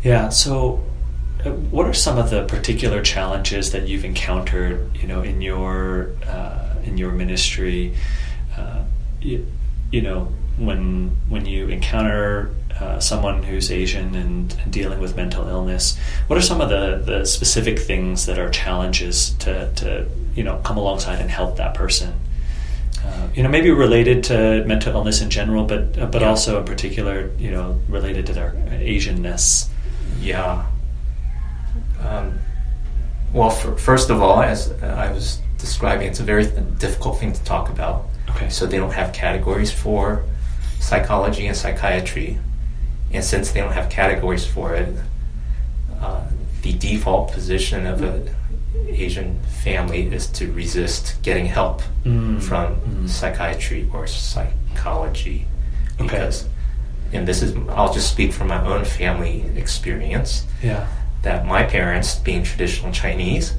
Yeah. 0.02 0.28
So 0.28 0.84
uh, 1.44 1.50
what 1.50 1.86
are 1.86 1.94
some 1.94 2.18
of 2.18 2.30
the 2.30 2.44
particular 2.44 3.02
challenges 3.02 3.72
that 3.72 3.88
you've 3.88 4.04
encountered, 4.04 4.96
you 4.96 5.08
know, 5.08 5.22
in 5.22 5.40
your 5.40 6.12
uh, 6.26 6.74
in 6.84 6.98
your 6.98 7.12
ministry? 7.12 7.94
Uh, 8.56 8.84
you, 9.20 9.46
you, 9.90 10.02
know, 10.02 10.32
when 10.58 11.16
when 11.28 11.46
you 11.46 11.68
encounter 11.68 12.54
uh, 12.80 13.00
someone 13.00 13.42
who's 13.42 13.70
Asian 13.70 14.14
and, 14.14 14.54
and, 14.62 14.72
dealing 14.72 15.00
with 15.00 15.16
mental 15.16 15.48
illness, 15.48 15.98
what 16.26 16.38
are 16.38 16.42
some 16.42 16.60
of 16.60 16.68
the, 16.68 17.02
the 17.04 17.24
specific 17.24 17.78
things 17.78 18.26
that 18.26 18.38
are 18.38 18.50
challenges 18.50 19.30
to, 19.30 19.72
to 19.74 20.06
you 20.34 20.44
know 20.44 20.60
come 20.64 20.76
alongside 20.76 21.20
and 21.20 21.30
help 21.30 21.56
that 21.56 21.74
person? 21.74 22.14
Uh, 23.04 23.28
you 23.34 23.42
know, 23.42 23.48
maybe 23.48 23.70
related 23.70 24.24
to 24.24 24.64
mental 24.66 24.92
illness 24.94 25.20
in 25.20 25.30
general, 25.30 25.64
but 25.64 25.98
uh, 25.98 26.06
but 26.06 26.22
yeah. 26.22 26.28
also 26.28 26.58
in 26.58 26.64
particular, 26.64 27.30
you 27.38 27.50
know, 27.50 27.80
related 27.88 28.26
to 28.26 28.32
their 28.32 28.52
Asianness. 28.70 29.68
Yeah. 30.20 30.66
Um, 32.00 32.38
well, 33.32 33.50
for, 33.50 33.76
first 33.76 34.10
of 34.10 34.22
all, 34.22 34.42
as 34.42 34.72
I 34.82 35.12
was 35.12 35.40
describing, 35.58 36.08
it's 36.08 36.20
a 36.20 36.24
very 36.24 36.46
difficult 36.78 37.18
thing 37.18 37.32
to 37.32 37.44
talk 37.44 37.68
about. 37.68 38.06
Okay. 38.36 38.48
So 38.50 38.66
they 38.66 38.76
don't 38.76 38.92
have 38.92 39.12
categories 39.12 39.70
for 39.70 40.24
psychology 40.78 41.46
and 41.46 41.56
psychiatry, 41.56 42.38
and 43.12 43.24
since 43.24 43.50
they 43.50 43.60
don't 43.60 43.72
have 43.72 43.90
categories 43.90 44.46
for 44.46 44.74
it, 44.74 44.94
uh, 46.00 46.24
the 46.62 46.72
default 46.74 47.32
position 47.32 47.86
of 47.86 48.02
an 48.02 48.30
Asian 48.88 49.40
family 49.62 50.06
is 50.12 50.26
to 50.28 50.52
resist 50.52 51.16
getting 51.22 51.46
help 51.46 51.82
mm. 52.04 52.40
from 52.42 52.76
mm. 52.76 53.08
psychiatry 53.08 53.88
or 53.92 54.06
psychology 54.06 55.46
because. 55.98 56.48
And 57.12 57.26
this 57.26 57.40
is, 57.40 57.56
I'll 57.68 57.92
just 57.94 58.10
speak 58.10 58.32
from 58.32 58.48
my 58.48 58.60
own 58.66 58.84
family 58.84 59.44
experience. 59.54 60.44
Yeah 60.60 60.88
that 61.26 61.44
my 61.44 61.64
parents, 61.64 62.14
being 62.20 62.44
traditional 62.44 62.92
Chinese, 62.92 63.54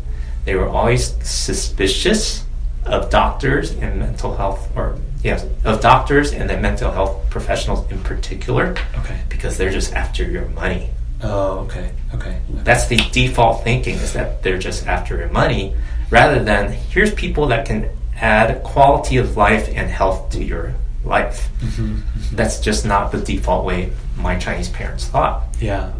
they 0.45 0.55
were 0.55 0.69
always 0.69 1.13
suspicious 1.21 2.45
of 2.87 3.09
doctors 3.09 3.71
and 3.71 3.99
mental 3.99 4.35
health, 4.35 4.69
or 4.75 4.97
yes, 5.23 5.45
of 5.63 5.81
doctors 5.81 6.33
and 6.33 6.49
the 6.49 6.57
mental 6.57 6.91
health 6.91 7.29
professionals 7.29 7.89
in 7.91 7.99
particular. 8.03 8.75
Okay. 8.99 9.19
Because 9.29 9.57
they're 9.57 9.71
just 9.71 9.93
after 9.93 10.23
your 10.23 10.45
money. 10.49 10.89
Oh, 11.23 11.59
okay. 11.59 11.91
Okay. 12.13 12.29
okay. 12.29 12.63
That's 12.63 12.87
the 12.87 12.97
default 13.11 13.63
thinking 13.63 13.95
is 13.95 14.13
that 14.13 14.43
they're 14.43 14.59
just 14.59 14.85
after 14.87 15.17
your 15.17 15.29
money, 15.29 15.75
rather 16.11 16.43
than 16.43 16.71
here's 16.71 17.13
people 17.13 17.47
that 17.47 17.65
can 17.65 17.89
add 18.15 18.63
quality 18.63 19.17
of 19.17 19.37
life 19.37 19.67
and 19.69 19.89
health 19.89 20.31
to 20.31 20.43
your 20.43 20.73
life. 21.03 21.49
Mm-hmm, 21.59 21.95
mm-hmm. 21.95 22.35
That's 22.35 22.59
just 22.59 22.85
not 22.85 23.11
the 23.11 23.19
default 23.19 23.65
way 23.65 23.91
my 24.17 24.37
Chinese 24.37 24.69
parents 24.69 25.05
thought. 25.05 25.43
Yeah. 25.59 25.93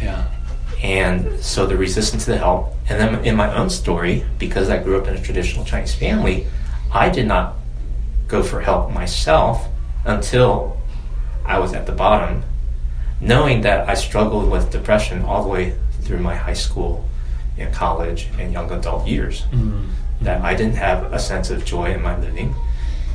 Yeah. 0.00 0.26
And 0.84 1.42
so 1.42 1.64
the 1.64 1.78
resistance 1.78 2.26
to 2.26 2.32
the 2.32 2.38
help. 2.38 2.74
And 2.90 3.00
then 3.00 3.24
in 3.24 3.36
my 3.36 3.52
own 3.56 3.70
story, 3.70 4.22
because 4.38 4.68
I 4.68 4.82
grew 4.82 5.00
up 5.00 5.08
in 5.08 5.14
a 5.14 5.20
traditional 5.20 5.64
Chinese 5.64 5.94
family, 5.94 6.46
I 6.92 7.08
did 7.08 7.26
not 7.26 7.56
go 8.28 8.42
for 8.42 8.60
help 8.60 8.90
myself 8.90 9.66
until 10.04 10.78
I 11.46 11.58
was 11.58 11.72
at 11.72 11.86
the 11.86 11.92
bottom, 11.92 12.42
knowing 13.18 13.62
that 13.62 13.88
I 13.88 13.94
struggled 13.94 14.50
with 14.50 14.70
depression 14.70 15.22
all 15.22 15.42
the 15.42 15.48
way 15.48 15.74
through 16.02 16.18
my 16.18 16.36
high 16.36 16.52
school 16.52 17.08
and 17.56 17.72
college 17.72 18.28
and 18.38 18.52
young 18.52 18.70
adult 18.70 19.06
years. 19.06 19.40
Mm-hmm. 19.52 19.88
That 20.20 20.42
I 20.42 20.54
didn't 20.54 20.76
have 20.76 21.14
a 21.14 21.18
sense 21.18 21.48
of 21.48 21.64
joy 21.64 21.94
in 21.94 22.02
my 22.02 22.18
living. 22.18 22.54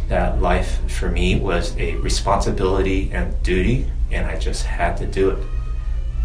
That 0.07 0.41
life 0.41 0.79
for 0.89 1.11
me 1.11 1.39
was 1.39 1.77
a 1.77 1.97
responsibility 1.97 3.11
and 3.13 3.41
duty, 3.43 3.85
and 4.09 4.25
I 4.25 4.39
just 4.39 4.65
had 4.65 4.97
to 4.97 5.05
do 5.05 5.29
it. 5.29 5.37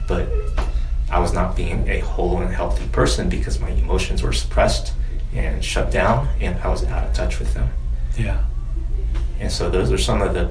But 0.08 0.28
I 1.14 1.20
was 1.20 1.32
not 1.32 1.54
being 1.54 1.88
a 1.88 2.00
whole 2.00 2.42
and 2.42 2.52
healthy 2.52 2.88
person 2.88 3.28
because 3.28 3.60
my 3.60 3.70
emotions 3.70 4.20
were 4.20 4.32
suppressed 4.32 4.92
and 5.32 5.64
shut 5.64 5.92
down, 5.92 6.28
and 6.40 6.58
I 6.58 6.66
was 6.66 6.82
out 6.86 7.06
of 7.06 7.14
touch 7.14 7.38
with 7.38 7.54
them. 7.54 7.68
Yeah. 8.18 8.42
And 9.38 9.50
so 9.50 9.70
those 9.70 9.92
are 9.92 9.98
some 9.98 10.22
of 10.22 10.34
the 10.34 10.50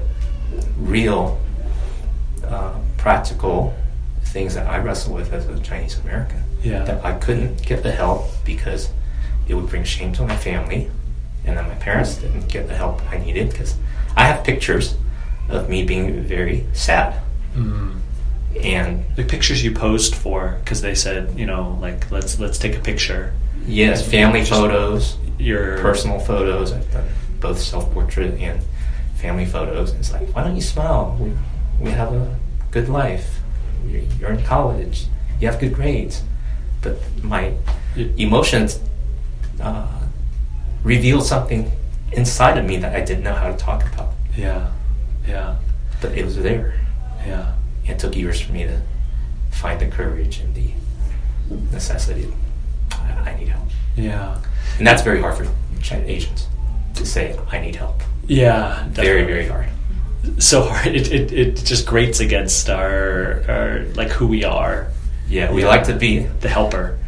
real 0.78 1.38
uh, 2.42 2.78
practical 2.96 3.74
things 4.22 4.54
that 4.54 4.66
I 4.66 4.78
wrestle 4.78 5.14
with 5.14 5.34
as 5.34 5.46
a 5.46 5.60
Chinese 5.60 5.98
American. 5.98 6.42
Yeah. 6.62 6.82
That 6.84 7.04
I 7.04 7.12
couldn't 7.18 7.66
get 7.66 7.82
the 7.82 7.92
help 7.92 8.24
because 8.42 8.88
it 9.46 9.52
would 9.52 9.68
bring 9.68 9.84
shame 9.84 10.14
to 10.14 10.22
my 10.22 10.36
family, 10.36 10.90
and 11.44 11.58
then 11.58 11.68
my 11.68 11.74
parents 11.74 12.16
didn't 12.16 12.48
get 12.48 12.68
the 12.68 12.74
help 12.74 13.02
I 13.12 13.18
needed 13.18 13.50
because 13.50 13.76
I 14.16 14.24
have 14.24 14.42
pictures 14.42 14.96
of 15.50 15.68
me 15.68 15.84
being 15.84 16.22
very 16.22 16.66
sad. 16.72 17.20
Mm. 17.54 18.00
And 18.62 19.04
The 19.16 19.24
pictures 19.24 19.62
you 19.64 19.72
posed 19.72 20.14
for, 20.14 20.58
because 20.64 20.80
they 20.80 20.94
said, 20.94 21.38
you 21.38 21.46
know, 21.46 21.78
like 21.80 22.10
let's 22.10 22.38
let's 22.38 22.58
take 22.58 22.76
a 22.76 22.80
picture. 22.80 23.32
yes, 23.66 24.06
family 24.08 24.40
Just- 24.40 24.52
photos, 24.52 25.16
Your 25.38 25.78
personal 25.78 26.18
photos. 26.20 26.72
I've 26.72 26.90
done 26.92 27.08
both 27.40 27.60
self 27.60 27.92
portrait 27.92 28.40
and 28.40 28.60
family 29.16 29.44
photos. 29.46 29.90
And 29.90 30.00
it's 30.00 30.12
like, 30.12 30.28
why 30.34 30.44
don't 30.44 30.54
you 30.56 30.62
smile? 30.62 31.16
We, 31.20 31.32
we 31.86 31.90
have 31.90 32.12
a 32.12 32.36
good 32.70 32.88
life. 32.88 33.40
You're, 33.86 34.02
you're 34.18 34.30
in 34.32 34.42
college. 34.44 35.06
You 35.40 35.48
have 35.48 35.58
good 35.60 35.74
grades. 35.74 36.22
But 36.80 36.98
my 37.22 37.52
emotions 38.16 38.78
uh, 39.60 39.86
revealed 40.82 41.24
something 41.26 41.70
inside 42.12 42.56
of 42.58 42.64
me 42.64 42.76
that 42.78 42.94
I 42.94 43.00
didn't 43.04 43.24
know 43.24 43.34
how 43.34 43.50
to 43.50 43.56
talk 43.56 43.82
about. 43.92 44.12
Yeah, 44.36 44.70
yeah, 45.26 45.56
But 46.00 46.12
it 46.16 46.24
was 46.24 46.36
there. 46.36 46.74
yeah. 47.26 47.52
It 47.86 47.98
took 47.98 48.16
years 48.16 48.40
for 48.40 48.52
me 48.52 48.64
to 48.64 48.80
find 49.50 49.80
the 49.80 49.86
courage 49.86 50.40
and 50.40 50.54
the 50.54 50.70
necessity. 51.72 52.32
I, 52.92 53.30
I 53.30 53.36
need 53.38 53.48
help. 53.48 53.68
Yeah. 53.96 54.40
And 54.78 54.86
that's 54.86 55.02
very 55.02 55.20
hard 55.20 55.36
for 55.36 55.46
Asians 55.92 56.48
to 56.94 57.04
say, 57.06 57.38
I 57.50 57.60
need 57.60 57.76
help. 57.76 58.02
Yeah. 58.26 58.84
Very, 58.88 59.22
definitely. 59.22 59.32
very 59.32 59.46
hard. 59.48 60.42
So 60.42 60.62
hard. 60.62 60.86
It, 60.94 61.12
it, 61.12 61.32
it 61.32 61.56
just 61.56 61.86
grates 61.86 62.20
against 62.20 62.70
our, 62.70 63.44
our 63.48 63.84
like 63.94 64.08
who 64.10 64.26
we 64.26 64.44
are, 64.44 64.88
Yeah, 65.28 65.52
we 65.52 65.62
Yeah. 65.62 65.68
like 65.68 65.84
to 65.84 65.94
be 65.94 66.20
the 66.40 66.48
helper. 66.48 66.98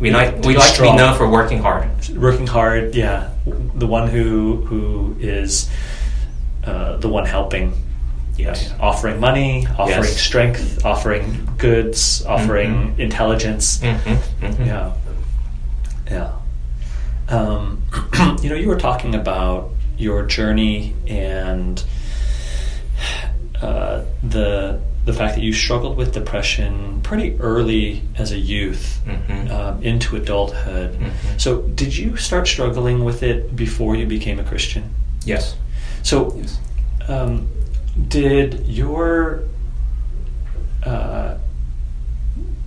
we 0.00 0.10
like 0.10 0.44
we 0.44 0.56
like 0.56 0.74
to 0.74 0.82
be 0.82 0.92
known 0.92 1.16
for 1.16 1.28
working 1.30 1.60
hard. 1.62 1.86
working 2.18 2.48
hard 2.48 2.96
yeah 2.96 3.30
the 3.76 3.86
one 3.86 4.08
who 4.08 4.56
who 4.66 5.14
is 5.20 5.70
uh, 6.64 6.96
the 6.96 7.08
one 7.08 7.24
helping 7.26 7.72
Yes. 8.36 8.72
offering 8.80 9.20
money 9.20 9.66
offering 9.78 10.02
Yes. 10.02 10.20
strength 10.20 10.84
offering 10.84 11.48
goods 11.58 12.24
offering 12.26 12.94
Mhm. 12.94 12.98
intelligence 12.98 13.78
Mm-hmm, 13.78 14.44
mm-hmm. 14.46 14.64
yeah 14.64 14.92
yeah 16.10 16.32
um, 17.28 17.82
you 18.42 18.48
know 18.50 18.56
you 18.56 18.68
were 18.68 18.78
talking 18.78 19.14
about 19.14 19.70
your 19.96 20.24
journey 20.26 20.94
and 21.06 21.82
uh, 23.62 24.02
the 24.22 24.80
the 25.04 25.12
fact 25.12 25.34
that 25.34 25.42
you 25.42 25.52
struggled 25.52 25.96
with 25.98 26.12
depression 26.14 26.98
pretty 27.02 27.36
early 27.38 28.00
as 28.16 28.32
a 28.32 28.38
youth 28.38 29.00
Mhm. 29.06 29.50
um, 29.50 29.82
into 29.82 30.16
adulthood. 30.16 30.98
Mhm. 30.98 31.10
So, 31.38 31.60
did 31.74 31.94
you 31.94 32.16
start 32.16 32.48
struggling 32.48 33.04
with 33.04 33.22
it 33.22 33.54
before 33.54 33.96
you 33.96 34.06
became 34.06 34.38
a 34.40 34.44
Christian? 34.44 34.84
Yes. 35.26 35.56
So, 36.02 36.34
Yes. 36.40 36.58
um, 37.06 37.48
did 38.08 38.66
your 38.66 39.44
uh, 40.84 41.38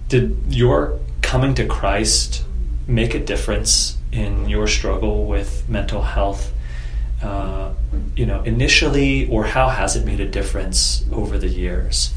did 0.08 0.38
your 0.50 1.00
coming 1.22 1.54
to 1.56 1.66
Christ 1.66 2.44
make 2.88 3.14
a 3.14 3.20
difference 3.20 3.98
in 4.12 4.48
your 4.48 4.68
struggle 4.68 5.26
with 5.26 5.68
mental 5.68 6.02
health? 6.02 6.54
Uh, 7.22 7.74
you 8.16 8.26
know, 8.26 8.42
initially, 8.44 9.28
or 9.30 9.44
how 9.44 9.70
has 9.70 9.96
it 9.96 10.06
made 10.06 10.20
a 10.20 10.30
difference 10.30 11.06
over 11.12 11.38
the 11.38 11.48
years? 11.48 12.14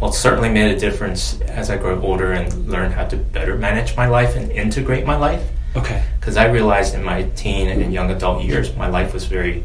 Well, 0.00 0.10
it 0.10 0.14
certainly 0.14 0.48
made 0.48 0.74
a 0.74 0.78
difference 0.78 1.40
as 1.42 1.70
I 1.70 1.76
grew 1.76 2.00
older 2.00 2.32
and 2.32 2.68
learned 2.68 2.94
how 2.94 3.06
to 3.06 3.16
better 3.16 3.56
manage 3.56 3.96
my 3.96 4.06
life 4.06 4.36
and 4.36 4.50
integrate 4.50 5.06
my 5.06 5.16
life. 5.16 5.48
Okay. 5.76 6.04
Because 6.18 6.36
I 6.36 6.46
realized 6.46 6.94
in 6.94 7.02
my 7.02 7.22
teen 7.36 7.68
and 7.68 7.92
young 7.92 8.10
adult 8.10 8.44
years, 8.44 8.74
my 8.76 8.88
life 8.88 9.14
was 9.14 9.24
very 9.24 9.64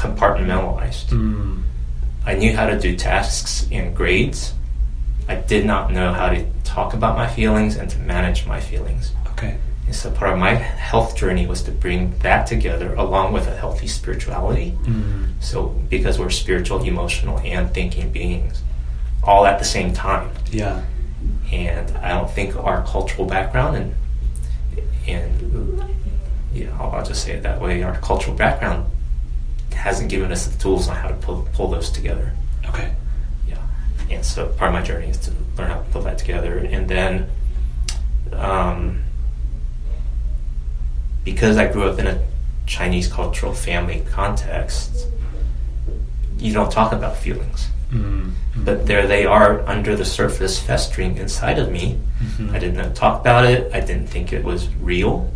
compartmentalized. 0.00 1.06
Mm. 1.06 1.62
I 2.24 2.34
knew 2.34 2.56
how 2.56 2.66
to 2.66 2.78
do 2.78 2.96
tasks 2.96 3.66
and 3.70 3.94
grades. 3.94 4.54
I 5.28 5.36
did 5.36 5.66
not 5.66 5.92
know 5.92 6.12
how 6.12 6.30
to 6.30 6.46
talk 6.64 6.94
about 6.94 7.16
my 7.16 7.28
feelings 7.28 7.76
and 7.76 7.88
to 7.90 7.98
manage 7.98 8.46
my 8.46 8.60
feelings. 8.60 9.12
Okay. 9.32 9.58
And 9.86 9.94
so 9.94 10.10
part 10.10 10.32
of 10.32 10.38
my 10.38 10.54
health 10.54 11.16
journey 11.16 11.46
was 11.46 11.62
to 11.64 11.70
bring 11.70 12.16
that 12.18 12.46
together 12.46 12.94
along 12.94 13.32
with 13.32 13.46
a 13.46 13.56
healthy 13.56 13.86
spirituality. 13.86 14.72
Mm. 14.84 15.32
So 15.40 15.68
because 15.88 16.18
we're 16.18 16.30
spiritual, 16.30 16.82
emotional, 16.82 17.38
and 17.40 17.72
thinking 17.74 18.10
beings, 18.10 18.62
all 19.22 19.44
at 19.46 19.58
the 19.58 19.64
same 19.64 19.92
time. 19.92 20.30
Yeah. 20.50 20.82
And 21.52 21.90
I 21.98 22.08
don't 22.08 22.30
think 22.30 22.56
our 22.56 22.84
cultural 22.86 23.26
background 23.26 23.76
and 23.76 23.94
and 25.06 25.82
yeah, 26.52 26.76
I'll, 26.78 26.92
I'll 26.92 27.04
just 27.04 27.24
say 27.24 27.32
it 27.32 27.42
that 27.42 27.60
way. 27.60 27.82
Our 27.82 27.98
cultural 27.98 28.36
background 28.36 28.90
hasn't 29.80 30.10
given 30.10 30.30
us 30.30 30.46
the 30.46 30.58
tools 30.58 30.88
on 30.88 30.96
how 30.96 31.08
to 31.08 31.14
pull 31.14 31.48
pull 31.54 31.68
those 31.68 31.90
together. 31.90 32.32
Okay. 32.68 32.92
Yeah, 33.48 33.56
and 34.10 34.24
so 34.24 34.46
part 34.58 34.68
of 34.68 34.74
my 34.74 34.82
journey 34.82 35.08
is 35.08 35.16
to 35.26 35.32
learn 35.56 35.70
how 35.70 35.78
to 35.78 35.84
pull 35.90 36.02
that 36.02 36.18
together, 36.18 36.58
and 36.58 36.88
then 36.88 37.28
um, 38.32 39.02
because 41.24 41.56
I 41.56 41.66
grew 41.72 41.84
up 41.84 41.98
in 41.98 42.06
a 42.06 42.20
Chinese 42.66 43.08
cultural 43.08 43.52
family 43.52 44.02
context, 44.10 45.06
you 46.38 46.52
don't 46.52 46.70
talk 46.70 46.92
about 46.92 47.16
feelings, 47.16 47.68
Mm. 47.92 48.34
but 48.54 48.86
there 48.86 49.06
they 49.08 49.26
are 49.26 49.66
under 49.66 49.96
the 49.96 50.04
surface, 50.04 50.60
festering 50.60 51.16
inside 51.16 51.58
of 51.58 51.72
me. 51.72 51.98
Mhm. 52.22 52.54
I 52.54 52.58
didn't 52.60 52.94
talk 52.94 53.20
about 53.20 53.44
it. 53.46 53.68
I 53.74 53.80
didn't 53.80 54.06
think 54.06 54.32
it 54.32 54.44
was 54.44 54.68
real. 54.80 55.28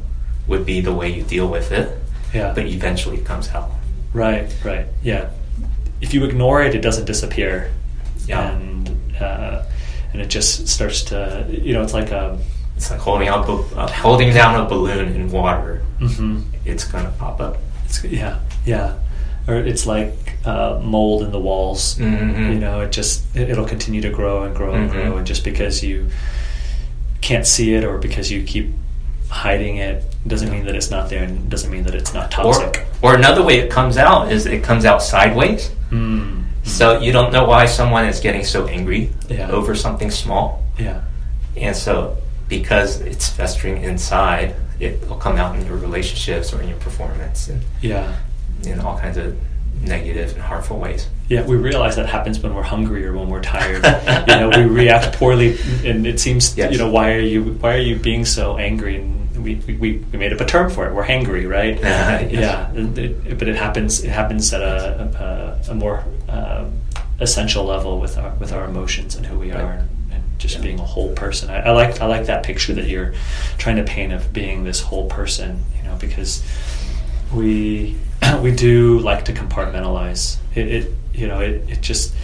Would 0.46 0.64
be 0.64 0.80
the 0.80 0.92
way 0.92 1.08
you 1.10 1.24
deal 1.24 1.48
with 1.48 1.72
it, 1.72 1.88
Yeah. 2.32 2.52
but 2.54 2.66
eventually 2.66 3.16
it 3.16 3.24
comes 3.24 3.48
out. 3.50 3.70
Right, 4.14 4.54
right. 4.64 4.86
Yeah. 5.02 5.28
If 6.00 6.14
you 6.14 6.24
ignore 6.24 6.62
it, 6.62 6.74
it 6.74 6.80
doesn't 6.80 7.04
disappear. 7.04 7.70
Yeah. 8.26 8.52
And 8.52 8.88
uh, 9.20 9.64
and 10.12 10.22
it 10.22 10.28
just 10.28 10.66
starts 10.68 11.02
to, 11.04 11.46
you 11.50 11.72
know, 11.74 11.82
it's 11.82 11.92
like 11.94 12.10
a. 12.10 12.38
It's 12.76 12.90
like 12.90 12.98
holding 13.00 13.28
out, 13.28 13.48
uh, 13.48 13.86
holding 13.88 14.32
down 14.34 14.58
a 14.60 14.68
balloon 14.68 15.14
in 15.14 15.30
water. 15.30 15.82
hmm 16.00 16.40
It's 16.64 16.84
gonna 16.84 17.12
pop 17.18 17.40
up. 17.40 17.58
It's, 17.84 18.02
yeah, 18.02 18.40
yeah. 18.66 18.98
Or 19.46 19.54
it's 19.56 19.86
like 19.86 20.14
uh, 20.44 20.80
mold 20.82 21.22
in 21.22 21.30
the 21.30 21.38
walls. 21.38 21.96
Mhm. 21.98 22.54
You 22.54 22.58
know, 22.58 22.80
it 22.80 22.90
just 22.90 23.24
it, 23.36 23.50
it'll 23.50 23.64
continue 23.66 24.00
to 24.00 24.10
grow 24.10 24.42
and 24.42 24.56
grow 24.56 24.74
and 24.74 24.90
Mhm. 24.90 24.92
grow, 24.92 25.16
and 25.18 25.26
just 25.26 25.44
because 25.44 25.84
you 25.84 26.08
can't 27.20 27.46
see 27.46 27.74
it 27.74 27.84
or 27.84 27.98
because 27.98 28.30
you 28.32 28.42
keep 28.42 28.72
hiding 29.34 29.76
it 29.78 30.04
doesn't 30.26 30.50
mean 30.50 30.64
that 30.66 30.74
it's 30.76 30.90
not 30.90 31.10
there, 31.10 31.24
and 31.24 31.50
doesn't 31.50 31.70
mean 31.70 31.82
that 31.84 31.94
it's 31.94 32.14
not 32.14 32.26
Or, 32.38 32.52
toxic. 32.54 32.86
or 33.02 33.14
another 33.16 33.42
way 33.42 33.58
it 33.58 33.70
comes 33.70 33.96
out 33.98 34.30
is 34.32 34.46
it 34.46 34.62
comes 34.62 34.84
out 34.84 35.02
sideways. 35.02 35.70
Mm. 35.90 36.44
So 36.62 37.00
you 37.00 37.12
don't 37.12 37.32
know 37.32 37.44
why 37.44 37.66
someone 37.66 38.06
is 38.06 38.20
getting 38.20 38.44
so 38.44 38.66
angry 38.68 39.10
Yeah. 39.28 39.50
over 39.50 39.74
something 39.74 40.10
small. 40.10 40.62
Yeah. 40.78 41.00
And 41.56 41.76
so 41.76 42.16
because 42.48 43.00
it's 43.00 43.28
festering 43.28 43.82
inside, 43.82 44.54
it 44.80 45.06
will 45.08 45.16
come 45.16 45.36
out 45.36 45.56
in 45.56 45.66
your 45.66 45.76
relationships 45.76 46.52
or 46.52 46.62
in 46.62 46.68
your 46.68 46.78
performance 46.78 47.48
and 47.48 47.60
Yeah. 47.82 48.12
in 48.64 48.80
all 48.80 48.96
kinds 48.98 49.16
of 49.18 49.36
negative 49.82 50.32
and 50.32 50.40
harmful 50.42 50.78
ways. 50.78 51.08
Yeah, 51.28 51.42
we 51.42 51.56
realize 51.56 51.96
that 51.96 52.06
happens 52.06 52.38
when 52.38 52.54
we're 52.54 52.62
hungry 52.62 53.04
or 53.06 53.12
when 53.12 53.28
we're 53.28 53.42
tired. 53.42 53.84
you 54.28 54.36
know, 54.40 54.48
we 54.56 54.64
react 54.64 55.16
poorly, 55.18 55.58
and 55.84 56.06
it 56.06 56.20
seems, 56.20 56.54
Yes. 56.60 56.72
you 56.72 56.78
know, 56.78 56.88
why 56.88 57.12
are 57.12 57.20
you 57.34 57.42
why 57.60 57.74
are 57.74 57.80
you 57.90 57.96
being 57.96 58.24
so 58.24 58.56
angry? 58.56 58.96
And 58.96 59.23
we, 59.36 59.56
we, 59.66 59.74
we 60.12 60.18
made 60.18 60.32
up 60.32 60.40
a 60.40 60.44
term 60.44 60.70
for 60.70 60.86
it. 60.86 60.94
We're 60.94 61.04
hangry, 61.04 61.48
right? 61.48 61.76
Yes. 61.80 62.32
Yeah, 62.32 62.70
and 62.70 62.96
it- 62.98 63.38
but 63.38 63.48
it 63.48 63.56
happens 63.56 64.02
it 64.04 64.10
happens 64.10 64.52
at 64.54 64.62
a 64.62 65.58
a, 65.68 65.72
a 65.72 65.74
more 65.74 66.04
uh, 66.28 66.64
essential 67.20 67.64
level 67.64 68.00
with 68.00 68.16
our 68.18 68.34
with 68.36 68.52
our 68.52 68.64
emotions 68.64 69.14
and 69.16 69.26
who 69.26 69.38
we 69.38 69.50
are. 69.52 69.64
Right. 69.64 69.78
And, 69.80 69.88
and 70.12 70.22
just 70.38 70.56
Yeah. 70.56 70.62
being 70.62 70.78
a 70.80 70.84
whole 70.84 71.12
person, 71.14 71.50
I, 71.50 71.68
I 71.68 71.70
like 71.70 72.00
I 72.00 72.06
like 72.06 72.26
that 72.26 72.42
picture 72.44 72.72
that 72.74 72.86
you're 72.88 73.14
trying 73.58 73.76
to 73.76 73.84
paint 73.84 74.12
of 74.12 74.32
being 74.32 74.64
this 74.64 74.80
whole 74.80 75.08
person. 75.08 75.64
You 75.76 75.82
know, 75.88 75.96
because 75.96 76.42
we 77.32 77.96
we 78.42 78.50
do 78.52 78.98
like 79.00 79.24
to 79.26 79.32
compartmentalize. 79.32 80.36
It, 80.54 80.68
it 80.68 80.92
you 81.12 81.26
know 81.28 81.40
it, 81.40 81.68
it 81.68 81.80
just 81.80 82.14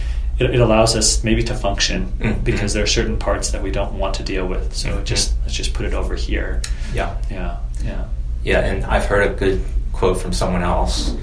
it, 0.41 0.55
it 0.55 0.59
allows 0.59 0.95
us 0.95 1.23
maybe 1.23 1.43
to 1.43 1.53
function 1.53 2.11
Mhm. 2.19 2.43
because 2.43 2.73
there 2.73 2.83
are 2.83 2.87
certain 2.87 3.17
parts 3.17 3.51
that 3.51 3.61
we 3.61 3.71
don't 3.71 3.93
want 3.93 4.13
to 4.15 4.23
deal 4.23 4.45
with. 4.47 4.73
So 4.75 4.89
Mhm. 4.89 5.03
just 5.05 5.33
let's 5.43 5.53
just 5.55 5.73
put 5.73 5.85
it 5.85 5.93
over 5.93 6.15
here. 6.15 6.61
Yeah. 6.93 7.15
Yeah, 7.29 7.57
yeah. 7.85 8.03
Yeah, 8.43 8.59
and 8.59 8.83
I've 8.85 9.05
heard 9.05 9.27
a 9.27 9.33
good 9.33 9.61
quote 9.93 10.19
from 10.19 10.33
someone 10.33 10.63
else, 10.63 11.13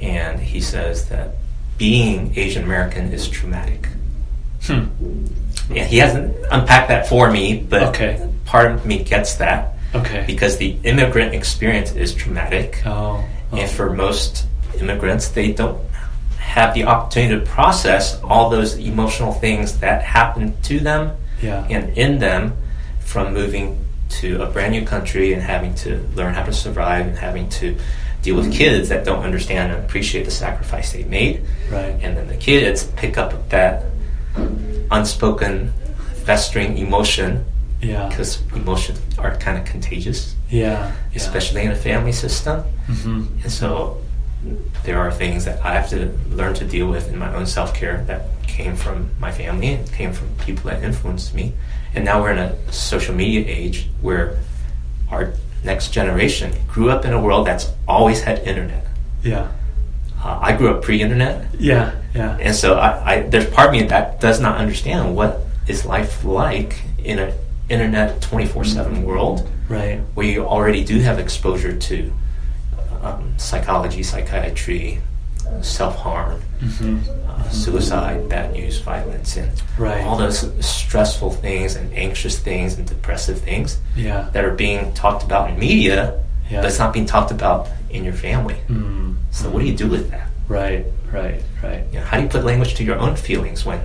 and 0.00 0.40
he 0.40 0.60
says 0.60 1.06
that 1.06 1.36
being 1.78 2.32
Asian 2.36 2.62
American 2.64 3.12
is 3.12 3.28
traumatic. 3.28 3.88
Hmm. 4.66 4.84
Yeah, 5.70 5.84
he 5.84 5.98
hasn't 5.98 6.34
unpacked 6.50 6.88
that 6.88 7.06
for 7.08 7.30
me, 7.30 7.64
but 7.68 7.82
Okay. 7.94 8.20
part 8.46 8.70
of 8.72 8.86
me 8.86 9.02
gets 9.02 9.34
that 9.34 9.74
Okay. 9.94 10.24
because 10.26 10.56
the 10.56 10.76
immigrant 10.84 11.34
experience 11.34 11.92
is 11.92 12.14
traumatic, 12.14 12.82
oh, 12.86 13.22
oh. 13.52 13.56
and 13.56 13.68
for 13.70 13.90
most 13.92 14.46
immigrants, 14.80 15.28
they 15.28 15.52
don't 15.52 15.78
have 16.54 16.72
the 16.74 16.84
opportunity 16.84 17.34
to 17.44 17.50
process 17.50 18.20
all 18.22 18.48
those 18.48 18.74
emotional 18.78 19.32
things 19.32 19.78
that 19.80 20.02
happen 20.02 20.54
to 20.62 20.78
them 20.78 21.10
yeah. 21.42 21.66
and 21.68 21.98
in 21.98 22.18
them 22.20 22.56
from 23.00 23.34
moving 23.34 23.66
to 24.08 24.40
a 24.40 24.46
brand 24.46 24.70
new 24.70 24.84
country 24.86 25.32
and 25.32 25.42
having 25.42 25.74
to 25.74 25.90
learn 26.14 26.32
how 26.32 26.44
to 26.44 26.52
survive 26.52 27.06
and 27.08 27.18
having 27.18 27.48
to 27.48 27.76
deal 28.22 28.36
with 28.36 28.52
kids 28.52 28.88
that 28.88 29.04
don't 29.04 29.24
understand 29.24 29.72
and 29.72 29.84
appreciate 29.84 30.24
the 30.24 30.30
sacrifice 30.30 30.92
they 30.92 31.02
made. 31.04 31.42
Right. 31.72 31.96
And 32.02 32.16
then 32.16 32.28
the 32.28 32.36
kids 32.36 32.84
pick 32.96 33.18
up 33.18 33.30
that 33.48 33.82
unspoken, 34.92 35.72
festering 36.24 36.78
emotion 36.78 37.44
Yeah. 37.82 38.08
because 38.08 38.40
emotions 38.54 39.00
are 39.18 39.34
kind 39.36 39.58
of 39.58 39.64
contagious, 39.64 40.36
Yeah. 40.50 40.92
especially 41.16 41.62
in 41.62 41.72
a 41.72 41.76
family 41.76 42.12
system. 42.12 42.62
hmm 42.86 43.24
And 43.42 43.50
so 43.52 43.98
there 44.84 44.98
are 44.98 45.10
things 45.10 45.44
that 45.44 45.64
I 45.64 45.72
have 45.74 45.88
to 45.90 46.10
learn 46.30 46.54
to 46.54 46.64
deal 46.64 46.88
with 46.88 47.08
in 47.08 47.16
my 47.18 47.32
own 47.34 47.46
self 47.46 47.74
care 47.74 48.04
that 48.06 48.22
came 48.46 48.76
from 48.76 49.10
my 49.18 49.32
family 49.32 49.68
and 49.74 49.90
came 49.92 50.12
from 50.12 50.28
people 50.44 50.70
that 50.70 50.82
influenced 50.82 51.34
me. 51.34 51.52
And 51.94 52.04
now 52.04 52.20
we're 52.20 52.32
in 52.32 52.38
a 52.38 52.72
social 52.72 53.14
media 53.14 53.44
age 53.46 53.88
where 54.00 54.38
our 55.10 55.32
next 55.64 55.92
generation 55.92 56.52
grew 56.68 56.90
up 56.90 57.04
in 57.04 57.12
a 57.12 57.20
world 57.20 57.46
that's 57.46 57.72
always 57.88 58.22
had 58.22 58.40
internet. 58.40 58.86
Yeah. 59.22 59.50
Uh, 60.22 60.38
I 60.42 60.56
grew 60.56 60.70
up 60.74 60.82
pre 60.82 61.00
internet. 61.00 61.46
Yeah. 61.58 61.94
Yeah. 62.14 62.36
And 62.40 62.54
so 62.54 62.74
I, 62.78 63.12
I, 63.14 63.22
there's 63.22 63.48
part 63.50 63.68
of 63.68 63.72
me 63.72 63.82
that 63.84 64.20
does 64.20 64.40
not 64.40 64.58
understand 64.58 65.16
what 65.16 65.40
is 65.66 65.84
life 65.84 66.24
like 66.24 66.82
in 66.98 67.18
an 67.18 67.32
internet 67.68 68.20
24 68.20 68.64
7 68.64 69.02
world 69.04 69.48
Right. 69.68 69.98
where 70.14 70.26
you 70.26 70.44
already 70.46 70.84
do 70.84 70.98
have 71.00 71.18
exposure 71.18 71.74
to 71.74 72.12
um, 73.04 73.34
psychology, 73.38 74.02
psychiatry, 74.02 75.00
self 75.62 75.96
harm, 75.96 76.40
hmm 76.60 76.98
uh, 77.28 77.48
suicide, 77.50 78.28
bad 78.28 78.52
news, 78.52 78.78
violence, 78.78 79.36
and 79.36 79.50
Right. 79.76 80.04
all 80.04 80.16
those 80.16 80.38
stressful 80.64 81.30
things 81.32 81.74
and 81.76 81.92
anxious 81.94 82.38
things 82.38 82.74
and 82.78 82.86
depressive 82.86 83.40
things 83.40 83.78
Yeah. 83.96 84.28
that 84.32 84.44
are 84.44 84.54
being 84.54 84.92
talked 84.94 85.22
about 85.24 85.50
in 85.50 85.58
media, 85.58 86.14
Yeah. 86.50 86.60
but 86.62 86.66
it's 86.70 86.78
not 86.78 86.92
being 86.92 87.06
talked 87.06 87.30
about 87.32 87.68
in 87.90 88.04
your 88.04 88.14
family. 88.14 88.56
Mm. 88.68 89.16
So, 89.30 89.50
what 89.50 89.60
do 89.60 89.66
you 89.66 89.76
do 89.76 89.88
with 89.88 90.10
that? 90.12 90.28
Right. 90.48 90.86
Right. 91.12 91.42
Right. 91.62 91.82
You 91.92 91.98
know, 92.00 92.04
how 92.06 92.16
do 92.18 92.22
you 92.24 92.28
put 92.28 92.44
language 92.44 92.74
to 92.74 92.84
your 92.84 92.98
own 92.98 93.16
feelings 93.16 93.64
when 93.66 93.80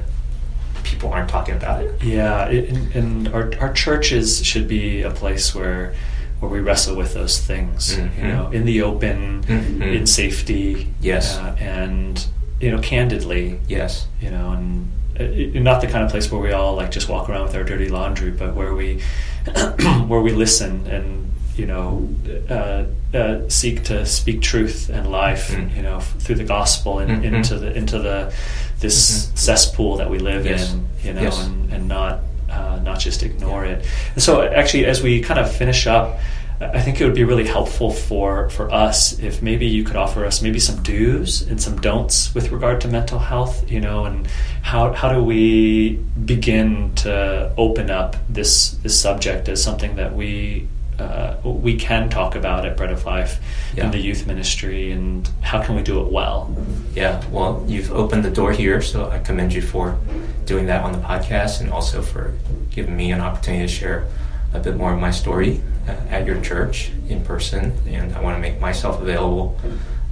people 0.84 1.12
aren't 1.12 1.30
talking 1.30 1.56
about 1.56 1.82
it? 1.84 1.92
Yeah, 2.04 2.46
it, 2.46 2.70
and, 2.70 2.96
and 2.96 3.28
our 3.36 3.52
our 3.60 3.74
churches 3.74 4.44
should 4.46 4.68
be 4.68 5.02
a 5.02 5.12
place 5.12 5.54
where 5.56 5.94
where 6.40 6.50
we 6.52 6.60
wrestle 6.60 6.96
with 6.96 7.14
those 7.14 7.38
things, 7.40 7.96
Mhm. 7.98 8.18
you 8.18 8.28
know, 8.28 8.50
in 8.52 8.66
the 8.66 8.82
open, 8.82 9.44
Mhm. 9.48 9.96
in 9.98 10.06
safety, 10.08 10.88
Yes. 11.02 11.38
uh, 11.38 11.56
and 11.60 12.26
you 12.62 12.72
know, 12.72 12.80
candidly, 12.80 13.58
Yes. 13.68 14.08
you 14.22 14.30
know, 14.30 14.52
and 14.52 14.90
uh, 15.20 15.60
not 15.60 15.80
the 15.82 15.88
kind 15.88 16.04
of 16.04 16.12
place 16.12 16.30
where 16.32 16.42
we 16.42 16.52
all 16.52 16.76
like 16.76 16.92
just 16.92 17.08
walk 17.10 17.30
around 17.30 17.44
with 17.44 17.56
our 17.56 17.64
dirty 17.64 17.90
laundry, 17.90 18.32
but 18.32 18.56
where 18.56 18.74
we 18.74 19.00
where 20.08 20.22
we 20.22 20.32
listen 20.32 20.86
and 20.90 21.32
you 21.56 21.66
know 21.66 22.08
uh, 22.50 22.84
uh, 23.18 23.40
seek 23.50 23.84
to 23.84 24.06
speak 24.06 24.42
truth 24.42 24.90
and 24.90 25.12
life, 25.12 25.52
Mhm. 25.52 25.76
you 25.76 25.82
know, 25.84 25.98
f- 25.98 26.14
through 26.20 26.36
the 26.36 26.44
gospel 26.44 27.00
and 27.00 27.22
Mhm. 27.24 27.34
into 27.34 27.58
the 27.58 27.74
into 27.76 27.98
the 28.00 28.32
this 28.80 28.98
Mhm. 29.34 29.38
cesspool 29.38 29.98
that 29.98 30.10
we 30.10 30.20
live 30.20 30.46
Yes. 30.46 30.72
in, 30.74 30.86
you 31.06 31.14
know, 31.14 31.22
Yes. 31.24 31.46
and, 31.46 31.74
and 31.74 31.88
not 31.88 32.20
uh, 32.50 32.80
not 32.84 33.00
just 33.00 33.24
ignore 33.24 33.66
it. 33.66 33.86
And 34.14 34.24
so, 34.24 34.42
actually, 34.42 34.86
as 34.86 35.02
we 35.02 35.22
kind 35.22 35.40
of 35.40 35.54
finish 35.54 35.88
up. 35.88 36.20
I 36.62 36.82
think 36.82 37.00
it 37.00 37.06
would 37.06 37.16
be 37.16 37.24
really 37.24 37.48
helpful 37.48 37.90
for, 37.90 38.50
for 38.50 38.70
us 38.70 39.18
if 39.20 39.42
maybe 39.42 39.66
you 39.66 39.86
could 39.86 39.96
offer 39.96 40.26
us 40.26 40.42
maybe 40.42 40.60
some 40.60 40.84
do's 40.84 41.42
and 41.48 41.62
some 41.62 41.80
don'ts 41.80 42.36
with 42.36 42.52
regard 42.52 42.82
to 42.82 42.90
mental 42.90 43.18
health, 43.18 43.72
you 43.72 43.80
know, 43.80 44.04
and 44.04 44.28
how, 44.62 44.92
how 44.92 45.14
do 45.14 45.24
we 45.24 45.94
begin 46.26 46.94
to 46.96 47.54
open 47.56 47.90
up 47.90 48.18
this 48.28 48.72
this 48.84 49.00
subject 49.00 49.48
as 49.48 49.64
something 49.64 49.96
that 49.96 50.14
we 50.14 50.68
uh, 51.00 51.36
we 51.44 51.76
can 51.76 52.10
talk 52.10 52.36
about 52.36 52.66
at 52.66 52.76
Bread 52.78 52.92
of 52.92 53.06
Life 53.06 53.40
Yeah. 53.76 53.86
in 53.86 53.92
the 53.92 54.00
youth 54.00 54.28
ministry, 54.28 54.92
and 54.92 55.28
how 55.42 55.62
can 55.62 55.76
we 55.76 55.82
do 55.84 56.02
it 56.02 56.12
well? 56.12 56.56
Yeah, 56.96 57.24
well, 57.32 57.64
you've 57.68 57.92
opened 57.92 58.24
the 58.26 58.32
door 58.32 58.52
here, 58.52 58.82
so 58.82 59.10
I 59.10 59.20
commend 59.20 59.54
you 59.54 59.62
for 59.62 59.98
doing 60.46 60.66
that 60.68 60.84
on 60.84 60.92
the 60.92 61.00
podcast 61.00 61.62
and 61.62 61.72
also 61.72 62.02
for 62.02 62.34
giving 62.72 62.96
me 62.98 63.12
an 63.12 63.22
opportunity 63.22 63.66
to 63.66 63.72
share 63.72 64.06
a 64.54 64.60
bit 64.60 64.76
more 64.76 64.94
of 64.94 65.00
my 65.00 65.12
story 65.12 65.62
uh, 65.88 65.92
at 66.10 66.26
your 66.26 66.42
church 66.42 66.92
in 67.08 67.24
person. 67.24 67.72
And 67.88 68.16
I 68.16 68.22
want 68.22 68.36
to 68.38 68.42
make 68.42 68.60
myself 68.60 69.00
available 69.02 69.60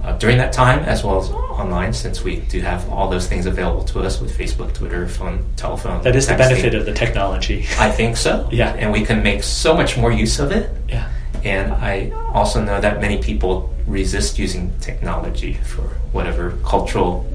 uh, 0.08 0.18
during 0.18 0.38
that 0.38 0.52
time 0.52 0.80
as 0.80 1.04
well 1.04 1.18
as 1.20 1.30
online, 1.30 1.92
since 1.92 2.24
we 2.24 2.36
do 2.36 2.60
have 2.60 2.88
all 2.88 3.10
those 3.10 3.26
things 3.26 3.46
available 3.46 3.84
to 3.84 4.00
us 4.00 4.20
with 4.20 4.36
Facebook, 4.36 4.72
Twitter, 4.72 5.06
phone, 5.06 5.44
telephone. 5.56 6.02
That 6.02 6.16
is 6.16 6.26
the 6.26 6.34
benefit 6.34 6.74
of 6.74 6.86
the 6.86 6.94
technology. 6.94 7.66
I 7.78 7.90
think 7.90 8.16
so. 8.16 8.48
Yeah. 8.50 8.72
And 8.74 8.90
we 8.92 9.04
can 9.04 9.22
make 9.22 9.42
so 9.42 9.76
much 9.76 9.98
more 9.98 10.10
use 10.10 10.38
of 10.38 10.50
it. 10.50 10.70
yeah. 10.88 11.10
And 11.44 11.72
I 11.72 12.10
also 12.32 12.64
know 12.64 12.80
that 12.80 13.00
many 13.00 13.18
people 13.22 13.72
resist 13.86 14.38
using 14.38 14.72
technology 14.80 15.54
for 15.54 15.82
whatever 16.12 16.58
cultural 16.64 17.26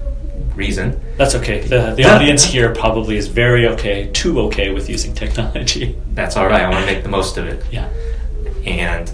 reason. 0.55 0.99
That's 1.17 1.35
okay. 1.35 1.61
The, 1.61 1.93
the 1.95 2.05
audience 2.05 2.43
here 2.43 2.73
probably 2.73 3.17
is 3.17 3.27
very 3.27 3.67
okay, 3.67 4.09
too 4.13 4.39
okay 4.41 4.73
with 4.73 4.89
using 4.89 5.13
technology. 5.13 5.95
That's 6.13 6.35
all 6.37 6.47
right. 6.47 6.61
I 6.63 6.69
want 6.69 6.85
to 6.85 6.91
make 6.91 7.03
the 7.03 7.09
most 7.09 7.37
of 7.37 7.47
it. 7.47 7.63
Yeah. 7.71 7.89
And 8.65 9.11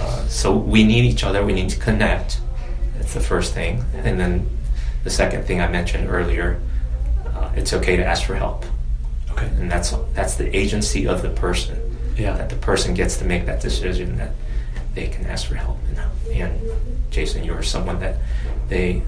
uh, 0.00 0.26
so 0.28 0.56
we 0.56 0.84
need 0.84 1.04
each 1.04 1.24
other. 1.24 1.44
We 1.44 1.52
need 1.52 1.68
to 1.70 1.78
connect. 1.78 2.40
The 3.12 3.20
first 3.20 3.54
thing. 3.54 3.84
And 3.94 4.18
then 4.18 4.48
the 5.04 5.10
second 5.10 5.44
thing 5.44 5.60
I 5.60 5.68
mentioned 5.68 6.08
earlier, 6.08 6.60
uh, 7.26 7.50
it's 7.54 7.72
okay 7.72 7.96
to 7.96 8.04
ask 8.04 8.24
for 8.24 8.34
help. 8.34 8.64
Okay. 9.32 9.46
And 9.46 9.70
that's 9.70 9.94
that's 10.14 10.34
the 10.36 10.54
agency 10.56 11.06
of 11.06 11.22
the 11.22 11.30
person. 11.30 11.78
Yeah. 12.16 12.36
That 12.36 12.48
the 12.50 12.56
person 12.56 12.94
gets 12.94 13.16
to 13.18 13.24
make 13.24 13.46
that 13.46 13.60
decision 13.60 14.16
that 14.18 14.30
they 14.94 15.08
can 15.08 15.26
ask 15.26 15.46
for 15.46 15.54
help. 15.56 15.78
And, 15.88 15.98
and 16.40 16.60
Jason, 17.10 17.44
you're 17.44 17.62
someone 17.62 18.00
that 18.00 18.16
they 18.68 19.02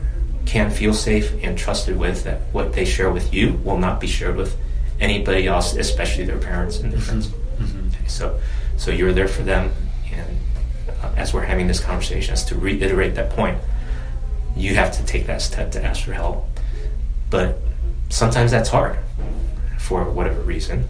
can 0.46 0.70
feel 0.70 0.94
safe 0.94 1.32
and 1.42 1.56
trusted 1.58 1.96
with. 1.98 2.24
That 2.24 2.40
what 2.52 2.72
they 2.72 2.84
share 2.84 3.10
with 3.10 3.32
you 3.32 3.54
will 3.64 3.78
not 3.78 4.00
be 4.00 4.06
shared 4.06 4.36
with 4.36 4.56
anybody 5.00 5.46
else, 5.46 5.74
especially 5.76 6.24
their 6.24 6.38
parents 6.38 6.78
and 6.80 6.92
their 6.92 7.00
friends. 7.00 7.28
Mhm. 7.58 7.88
Okay, 7.94 8.06
so, 8.08 8.38
so 8.76 8.90
you're 8.90 9.12
there 9.12 9.28
for 9.28 9.42
them, 9.42 9.72
and 10.12 10.38
uh, 11.02 11.10
as 11.16 11.32
we're 11.34 11.42
having 11.44 11.66
this 11.66 11.80
conversation, 11.80 12.34
is 12.34 12.44
to 12.44 12.54
reiterate 12.54 13.14
that 13.16 13.30
point. 13.30 13.58
You 14.56 14.74
have 14.76 14.92
to 14.92 15.04
take 15.04 15.26
that 15.26 15.42
step 15.42 15.72
to 15.72 15.84
ask 15.84 16.04
for 16.04 16.12
help, 16.12 16.46
but 17.30 17.58
sometimes 18.08 18.50
that's 18.50 18.68
hard 18.68 18.98
for 19.78 20.04
whatever 20.10 20.40
reason, 20.40 20.88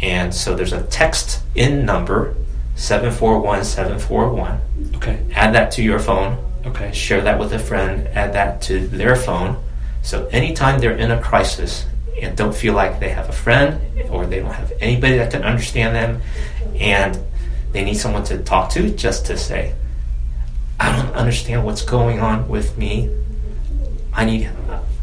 and 0.00 0.34
so 0.34 0.54
there's 0.54 0.72
a 0.72 0.82
text 0.84 1.42
in 1.54 1.84
number 1.84 2.34
seven 2.74 3.12
four 3.12 3.40
one 3.40 3.64
seven 3.64 3.98
four 3.98 4.32
one. 4.32 4.60
Okay. 4.96 5.24
Add 5.34 5.54
that 5.54 5.72
to 5.72 5.82
your 5.82 5.98
phone. 5.98 6.42
Okay. 6.64 6.92
Share 6.92 7.20
that 7.22 7.38
with 7.38 7.52
a 7.52 7.58
friend. 7.58 8.06
Add 8.08 8.32
that 8.34 8.62
to 8.62 8.86
their 8.86 9.16
phone. 9.16 9.62
So 10.02 10.26
anytime 10.28 10.80
they're 10.80 10.96
in 10.96 11.10
a 11.10 11.20
crisis 11.20 11.86
and 12.20 12.36
don't 12.36 12.54
feel 12.54 12.74
like 12.74 13.00
they 13.00 13.10
have 13.10 13.28
a 13.28 13.32
friend 13.32 13.80
or 14.10 14.26
they 14.26 14.40
don't 14.40 14.52
have 14.52 14.72
anybody 14.80 15.16
that 15.16 15.30
can 15.32 15.42
understand 15.42 15.94
them, 15.94 16.22
and 16.76 17.18
they 17.72 17.84
need 17.84 17.94
someone 17.94 18.24
to 18.24 18.38
talk 18.38 18.70
to, 18.70 18.90
just 18.90 19.26
to 19.26 19.36
say, 19.36 19.74
"I 20.82 20.96
don't 20.96 21.14
understand 21.14 21.64
what's 21.64 21.82
going 21.82 22.18
on 22.20 22.48
with 22.48 22.76
me. 22.76 23.08
I 24.12 24.24
need, 24.24 24.50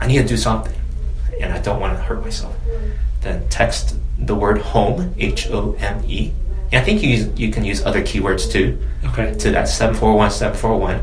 I 0.01 0.07
need 0.07 0.17
to 0.19 0.27
do 0.27 0.37
something, 0.37 0.75
and 1.41 1.53
I 1.53 1.59
don't 1.59 1.79
want 1.79 1.97
to 1.97 2.01
hurt 2.03 2.21
myself." 2.23 2.55
Then 3.21 3.47
text 3.49 3.95
the 4.17 4.35
word 4.35 4.59
home, 4.73 5.13
H 5.17 5.47
O 5.51 5.75
M 5.79 6.03
E. 6.07 6.31
And 6.71 6.81
I 6.81 6.85
think 6.85 7.01
you 7.03 7.09
use, 7.09 7.27
you 7.39 7.49
can 7.51 7.63
use 7.65 7.83
other 7.83 8.01
keywords 8.01 8.51
too 8.51 8.77
Okay. 9.05 9.33
to 9.39 9.51
that 9.51 9.67
741 9.67 10.29
741 10.31 11.01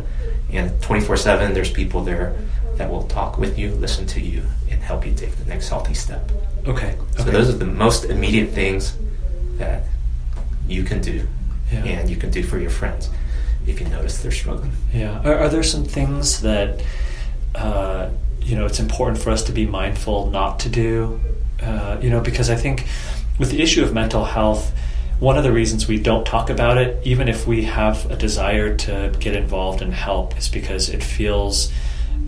and 0.52 0.70
24 0.80 1.16
7 1.16 1.54
there's 1.54 1.70
people 1.70 2.04
there 2.04 2.34
that 2.76 2.88
will 2.88 3.02
talk 3.04 3.36
with 3.36 3.58
you 3.58 3.70
listen 3.72 4.06
to 4.06 4.20
you 4.20 4.42
and 4.70 4.80
help 4.80 5.04
you 5.04 5.12
take 5.12 5.34
the 5.36 5.44
next 5.46 5.68
healthy 5.68 5.92
step 5.94 6.30
Okay. 6.68 6.94
so 7.16 7.22
okay. 7.22 7.30
those 7.32 7.48
are 7.48 7.58
the 7.58 7.64
most 7.66 8.04
immediate 8.04 8.50
things 8.50 8.94
that 9.58 9.82
you 10.68 10.84
can 10.84 11.00
do 11.00 11.26
Yeah. 11.72 11.82
and 11.84 12.08
you 12.08 12.16
can 12.16 12.30
do 12.30 12.42
for 12.44 12.58
your 12.58 12.70
friends 12.70 13.10
if 13.66 13.80
you 13.80 13.88
notice 13.88 14.22
they're 14.22 14.30
struggling 14.30 14.72
Yeah. 14.92 15.20
Are, 15.24 15.34
are 15.40 15.48
there 15.48 15.62
some 15.62 15.84
things 15.84 16.40
that 16.42 16.82
uh, 17.54 18.10
you 18.40 18.56
know 18.56 18.66
it's 18.66 18.80
important 18.80 19.18
for 19.18 19.30
us 19.30 19.42
to 19.44 19.52
be 19.52 19.66
mindful 19.66 20.30
not 20.30 20.60
to 20.60 20.68
do? 20.68 21.20
Uh, 21.60 21.98
you 22.00 22.10
know, 22.10 22.20
because 22.20 22.50
I 22.50 22.56
think 22.56 22.86
with 23.38 23.50
the 23.50 23.62
issue 23.62 23.82
of 23.82 23.92
mental 23.92 24.24
health, 24.24 24.72
one 25.18 25.38
of 25.38 25.44
the 25.44 25.52
reasons 25.52 25.88
we 25.88 25.98
don't 25.98 26.26
talk 26.26 26.50
about 26.50 26.76
it, 26.76 27.04
even 27.06 27.28
if 27.28 27.46
we 27.46 27.64
have 27.64 28.10
a 28.10 28.16
desire 28.16 28.76
to 28.76 29.14
get 29.18 29.34
involved 29.34 29.80
and 29.80 29.94
help, 29.94 30.36
is 30.36 30.48
because 30.48 30.90
it 30.90 31.02
feels 31.02 31.72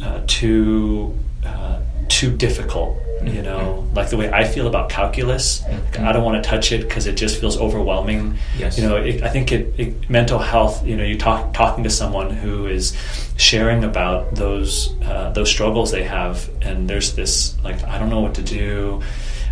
uh, 0.03 0.23
too 0.27 1.17
uh, 1.45 1.81
too 2.09 2.37
difficult. 2.37 2.99
You 3.23 3.43
know, 3.43 3.85
like 3.95 4.11
the 4.11 4.17
way 4.17 4.31
I 4.31 4.45
feel 4.45 4.69
about 4.69 4.91
calculus, 4.91 5.65
like, 5.65 5.99
I 5.99 6.13
don't 6.13 6.25
want 6.25 6.43
to 6.43 6.49
touch 6.49 6.71
it 6.71 6.83
because 6.83 7.07
it 7.07 7.17
just 7.17 7.41
feels 7.41 7.59
overwhelming. 7.59 8.39
Yes. 8.57 8.79
You 8.79 8.89
know, 8.89 8.95
it, 8.97 9.25
I 9.25 9.29
think 9.29 9.51
it, 9.51 9.75
it 9.77 10.09
mental 10.09 10.39
health. 10.39 10.87
You 10.87 10.97
know, 10.97 11.03
you 11.03 11.19
talk 11.19 11.53
talking 11.53 11.83
to 11.83 11.91
someone 11.91 12.31
who 12.31 12.67
is 12.69 12.97
sharing 13.37 13.83
about 13.83 14.37
those 14.37 14.95
uh, 15.03 15.33
those 15.33 15.51
struggles 15.51 15.91
they 15.91 16.05
have, 16.05 16.49
and 16.63 16.89
there's 16.89 17.17
this 17.17 17.61
like 17.65 17.83
I 17.85 17.99
don't 17.99 18.09
know 18.09 18.21
what 18.21 18.35
to 18.37 18.43
do. 18.43 19.03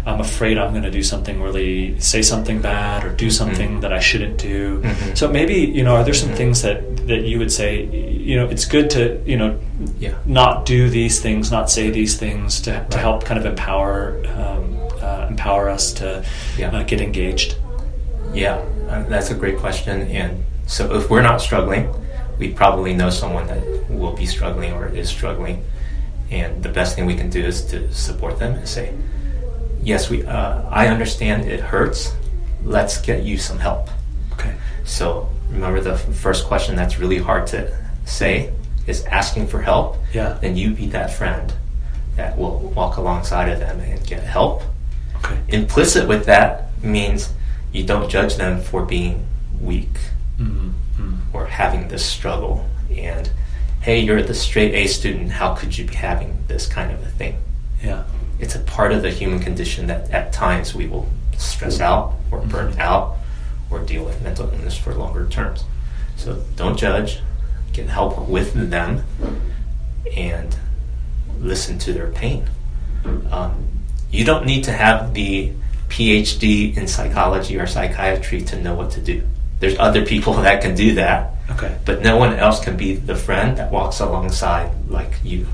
I'm 0.06 0.20
afraid 0.20 0.56
I'm 0.56 0.70
going 0.70 0.84
to 0.84 0.90
do 0.90 1.02
something 1.02 1.42
really, 1.42 1.98
say 2.00 2.22
something 2.22 2.60
bad 2.60 3.04
or 3.04 3.10
do 3.10 3.28
something 3.28 3.70
Mm-hmm. 3.70 3.80
that 3.80 3.92
I 3.92 3.98
shouldn't 3.98 4.38
do. 4.38 4.80
Mhm. 4.82 5.16
So 5.18 5.26
maybe 5.28 5.54
you 5.54 5.82
know, 5.82 5.96
are 5.96 6.04
there 6.04 6.14
some 6.14 6.30
Mhm. 6.30 6.36
things 6.36 6.62
that 6.62 6.78
that 7.08 7.22
you 7.22 7.38
would 7.38 7.52
say, 7.52 7.84
you 8.28 8.36
know, 8.36 8.46
it's 8.46 8.64
good 8.64 8.88
to 8.90 9.20
you 9.26 9.36
know, 9.36 9.56
Yeah. 9.98 10.14
not 10.24 10.64
do 10.66 10.88
these 10.88 11.18
things, 11.20 11.50
not 11.50 11.70
say 11.70 11.90
these 11.90 12.16
things 12.16 12.60
to 12.62 12.84
to 12.90 12.98
help 12.98 13.24
kind 13.24 13.38
of 13.40 13.46
empower 13.46 14.14
um, 14.38 14.76
uh, 15.02 15.26
empower 15.28 15.68
us 15.68 15.92
to 15.94 16.22
Yeah. 16.58 16.70
uh, 16.76 16.82
get 16.84 17.00
engaged. 17.00 17.56
Yeah, 18.34 18.58
uh, 18.90 19.02
that's 19.08 19.30
a 19.30 19.34
great 19.34 19.58
question. 19.58 20.02
And 20.10 20.44
so, 20.66 20.94
if 20.98 21.10
we're 21.10 21.22
not 21.22 21.40
struggling, 21.40 21.88
we 22.38 22.48
probably 22.48 22.92
know 22.94 23.10
someone 23.10 23.46
that 23.48 23.62
will 23.90 24.12
be 24.12 24.26
struggling 24.26 24.72
or 24.72 24.86
is 24.88 25.08
struggling. 25.08 25.62
And 26.30 26.62
the 26.62 26.68
best 26.68 26.94
thing 26.96 27.06
we 27.06 27.14
can 27.14 27.30
do 27.30 27.40
is 27.52 27.62
to 27.72 27.76
support 27.92 28.38
them 28.38 28.52
and 28.58 28.68
say, 28.68 28.90
"Yes, 29.86 30.10
we. 30.10 30.24
Uh, 30.26 30.62
I 30.82 30.88
understand 30.88 31.44
it 31.46 31.60
hurts. 31.60 32.12
Let's 32.64 32.98
get 33.08 33.22
you 33.22 33.36
some 33.38 33.58
help." 33.58 33.88
Okay. 34.34 34.54
So 34.84 35.28
remember 35.50 35.80
the 35.80 35.94
f- 35.94 36.14
first 36.26 36.46
question 36.46 36.76
that's 36.76 36.98
really 36.98 37.18
hard 37.18 37.46
to 37.54 37.60
say 38.04 38.50
is 38.86 39.04
asking 39.04 39.46
for 39.48 39.60
help. 39.62 39.96
Yeah. 40.12 40.38
Then 40.40 40.56
you 40.56 40.70
be 40.74 40.86
that 40.88 41.12
friend 41.12 41.52
that 42.16 42.36
will 42.38 42.58
walk 42.76 42.96
alongside 42.98 43.48
of 43.48 43.58
them 43.60 43.80
and 43.80 44.04
get 44.06 44.22
help 44.22 44.62
Okay. 45.16 45.36
implicit 45.48 46.06
with 46.08 46.24
that 46.26 46.50
means 46.82 47.30
you 47.72 47.84
don't 47.84 48.08
judge 48.08 48.36
them 48.36 48.60
for 48.60 48.84
being 48.84 49.26
weak 49.60 49.96
mm 50.40 50.72
mm. 50.98 51.18
or 51.32 51.46
having 51.46 51.88
this 51.88 52.04
struggle 52.04 52.64
and 52.96 53.28
hey 53.80 53.98
you're 54.00 54.22
the 54.22 54.34
straight 54.34 54.72
a 54.74 54.86
student 54.86 55.30
how 55.32 55.54
could 55.54 55.76
you 55.76 55.84
be 55.84 55.94
having 55.94 56.30
this 56.48 56.66
kind 56.66 56.90
of 56.92 57.02
a 57.02 57.10
thing 57.20 57.34
Yeah. 57.82 58.04
It's 58.38 58.54
a 58.54 58.58
part 58.60 58.92
of 58.92 59.02
the 59.02 59.10
human 59.10 59.38
condition 59.38 59.86
that 59.86 60.10
at 60.10 60.32
times 60.32 60.74
we 60.74 60.86
will 60.86 61.08
stress 61.36 61.80
out 61.80 62.14
or 62.30 62.40
burn 62.40 62.72
Mhm. 62.72 62.78
out 62.80 63.16
or 63.70 63.80
deal 63.80 64.04
with 64.04 64.20
mental 64.22 64.48
illness 64.52 64.76
for 64.76 64.94
longer 64.94 65.26
terms 65.28 65.64
so 66.16 66.42
don't 66.56 66.78
judge 66.78 67.20
get 67.72 67.88
help 67.88 68.26
with 68.28 68.54
them 68.70 69.02
and 70.16 70.56
listen 71.40 71.78
to 71.78 71.92
their 71.92 72.08
pain 72.08 72.44
um, 73.30 73.54
you 74.10 74.24
don't 74.24 74.46
need 74.46 74.64
to 74.64 74.72
have 74.72 75.14
the 75.14 75.52
phd 75.88 76.76
in 76.76 76.86
psychology 76.88 77.58
or 77.58 77.66
psychiatry 77.66 78.40
to 78.42 78.60
know 78.60 78.74
what 78.74 78.90
to 78.90 79.00
do 79.00 79.22
there's 79.60 79.78
other 79.78 80.04
people 80.04 80.32
that 80.42 80.60
can 80.62 80.74
do 80.74 80.94
that 80.94 81.32
Okay. 81.48 81.76
but 81.84 82.02
no 82.02 82.16
one 82.16 82.34
else 82.34 82.58
can 82.58 82.76
be 82.76 82.94
the 82.96 83.14
friend 83.14 83.56
that 83.58 83.70
walks 83.70 84.00
alongside 84.00 84.68
like 84.88 85.12
you. 85.22 85.46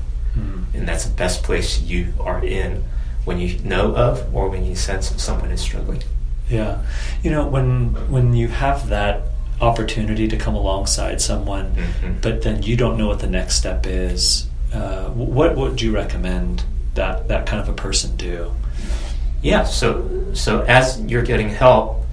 And 0.83 0.89
that's 0.89 1.05
the 1.05 1.15
best 1.15 1.43
place 1.43 1.81
you 1.81 2.13
are 2.19 2.43
in 2.43 2.83
when 3.23 3.39
you 3.39 3.57
know 3.63 3.95
of 3.95 4.35
or 4.35 4.49
when 4.49 4.65
you 4.65 4.75
sense 4.75 5.13
someone 5.23 5.49
is 5.49 5.61
struggling. 5.61 6.03
Yeah, 6.49 6.79
you 7.23 7.31
know 7.31 7.47
when 7.47 7.93
when 8.11 8.33
you 8.33 8.49
have 8.49 8.89
that 8.89 9.21
opportunity 9.61 10.27
to 10.27 10.35
come 10.35 10.55
alongside 10.55 11.21
someone, 11.21 11.71
Mhm. 11.77 12.21
but 12.21 12.41
then 12.41 12.63
you 12.63 12.75
don't 12.75 12.97
know 12.97 13.07
what 13.07 13.19
the 13.19 13.29
next 13.29 13.55
step 13.55 13.85
is. 13.87 14.47
Uh, 14.73 15.05
what 15.15 15.55
would 15.55 15.81
you 15.81 15.93
recommend 15.95 16.63
that 16.95 17.29
that 17.29 17.45
kind 17.45 17.61
of 17.61 17.69
a 17.69 17.73
person 17.73 18.17
do? 18.17 18.51
Yeah, 19.41 19.63
so 19.63 20.03
so 20.33 20.61
as 20.67 20.99
you're 21.07 21.23
getting 21.23 21.47
help, 21.47 22.03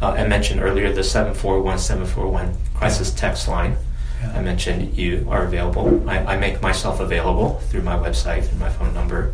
uh, 0.00 0.10
I 0.10 0.24
mentioned 0.28 0.60
earlier 0.62 0.92
the 0.92 1.02
741 1.02 1.78
741 1.80 2.54
crisis 2.74 3.10
text 3.10 3.48
line. 3.48 3.74
Yeah. 4.20 4.32
I 4.38 4.42
mentioned 4.42 4.96
you 4.96 5.26
are 5.30 5.44
available. 5.44 6.08
I, 6.08 6.18
I 6.34 6.36
make 6.38 6.60
myself 6.62 7.00
available 7.00 7.58
through 7.70 7.82
my 7.82 7.96
website 7.96 8.48
and 8.50 8.58
my 8.60 8.68
phone 8.68 8.92
number. 8.94 9.32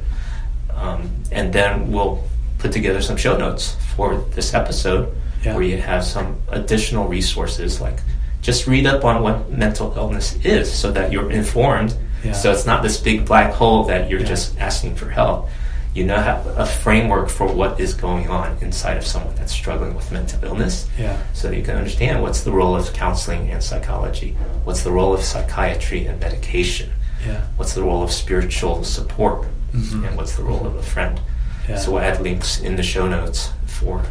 Um, 0.75 1.11
and 1.33 1.53
then 1.53 1.91
we'll 1.91 2.23
put 2.59 2.73
together 2.73 3.01
some 3.03 3.17
show 3.17 3.37
notes 3.37 3.77
for 3.97 4.17
this 4.35 4.55
episode 4.55 5.15
Yeah. 5.43 5.55
where 5.55 5.63
you 5.65 5.79
have 5.79 6.05
some 6.05 6.41
additional 6.49 7.07
resources 7.09 7.81
like 7.81 7.99
just 8.43 8.67
read 8.67 8.87
up 8.87 9.05
on 9.05 9.23
what 9.23 9.51
mental 9.51 9.93
illness 9.97 10.37
is 10.45 10.73
so 10.73 10.93
that 10.93 11.11
you're 11.13 11.31
informed. 11.33 11.97
Yeah. 12.25 12.33
So 12.33 12.53
it's 12.53 12.67
not 12.67 12.83
this 12.83 12.97
big 13.01 13.25
black 13.27 13.53
hole 13.53 13.85
that 13.85 14.09
you're 14.11 14.23
just 14.23 14.57
asking 14.59 14.95
for 14.97 15.09
help. 15.11 15.49
You 15.97 16.05
now 16.05 16.21
have 16.21 16.47
a 16.59 16.67
framework 16.67 17.31
for 17.31 17.47
what 17.51 17.81
is 17.81 17.95
going 17.95 18.29
on 18.29 18.59
inside 18.61 18.99
of 18.99 19.07
someone 19.07 19.35
that's 19.35 19.51
struggling 19.51 19.95
with 19.95 20.13
mental 20.13 20.45
illness 20.45 20.87
Yeah. 20.99 21.17
so 21.33 21.49
that 21.49 21.57
you 21.57 21.63
can 21.63 21.75
understand 21.77 22.21
what's 22.21 22.43
the 22.43 22.53
role 22.53 22.77
of 22.77 22.93
counseling 22.93 23.49
and 23.51 23.63
psychology, 23.63 24.37
what's 24.65 24.83
the 24.83 24.93
role 24.93 25.15
of 25.15 25.23
psychiatry 25.23 26.05
and 26.07 26.21
medication, 26.21 26.91
Yeah. 27.27 27.41
what's 27.57 27.73
the 27.73 27.83
role 27.83 28.03
of 28.03 28.13
spiritual 28.13 28.85
support, 28.85 29.47
Mhm. 29.73 30.07
and 30.09 30.17
what's 30.19 30.35
the 30.37 30.43
role 30.43 30.67
of 30.67 30.77
a 30.77 30.83
friend. 30.83 31.19
Yeah. 31.67 31.79
So 31.79 31.93
we'll 31.93 32.03
add 32.03 32.21
links 32.21 32.61
in 32.61 32.77
the 32.77 32.83
show 32.83 33.07
notes 33.09 33.53
for 33.65 34.03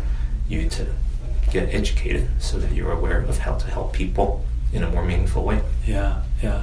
you 0.50 0.68
to 0.70 0.88
get 1.52 1.70
educated 1.72 2.30
so 2.40 2.58
that 2.58 2.72
you're 2.74 2.92
aware 2.94 3.20
of 3.20 3.38
how 3.38 3.54
to 3.54 3.68
help 3.68 3.94
people 3.94 4.44
in 4.74 4.82
a 4.84 4.90
more 4.90 5.04
meaningful 5.06 5.44
way. 5.44 5.60
Yeah, 5.86 6.16
yeah. 6.42 6.62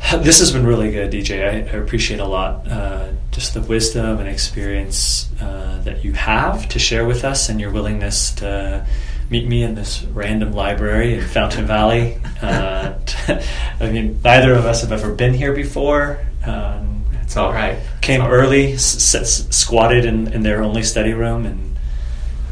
This 0.18 0.38
has 0.40 0.52
been 0.52 0.66
really 0.66 0.90
good, 0.90 1.12
DJ. 1.12 1.42
I, 1.44 1.56
I 1.76 1.80
appreciate 1.82 2.20
a 2.20 2.24
lot 2.24 2.66
uh, 2.66 3.10
just 3.30 3.52
the 3.54 3.60
wisdom 3.60 4.18
and 4.18 4.28
experience 4.28 5.28
uh, 5.40 5.80
that 5.84 6.02
you 6.04 6.12
have 6.14 6.68
to 6.70 6.78
share 6.78 7.04
with 7.06 7.24
us, 7.24 7.48
and 7.48 7.60
your 7.60 7.70
willingness 7.70 8.32
to 8.36 8.86
meet 9.30 9.46
me 9.46 9.62
in 9.62 9.74
this 9.74 10.02
random 10.04 10.52
library 10.52 11.14
in 11.14 11.24
Fountain 11.26 11.66
Valley. 11.66 12.18
Uh, 12.40 12.94
I 13.80 13.90
mean, 13.90 14.18
neither 14.24 14.54
of 14.54 14.64
us 14.64 14.80
have 14.80 14.92
ever 14.92 15.12
been 15.12 15.34
here 15.34 15.52
before. 15.52 16.18
Um, 16.46 17.04
It's 17.22 17.36
all 17.36 17.52
right. 17.52 17.78
came 18.00 18.22
all 18.22 18.28
right. 18.30 18.34
early, 18.34 18.72
s- 18.72 19.14
s- 19.14 19.46
squatted 19.54 20.06
in, 20.06 20.32
in 20.32 20.42
their 20.42 20.62
only 20.62 20.82
study 20.82 21.12
room, 21.12 21.44
and 21.44 21.76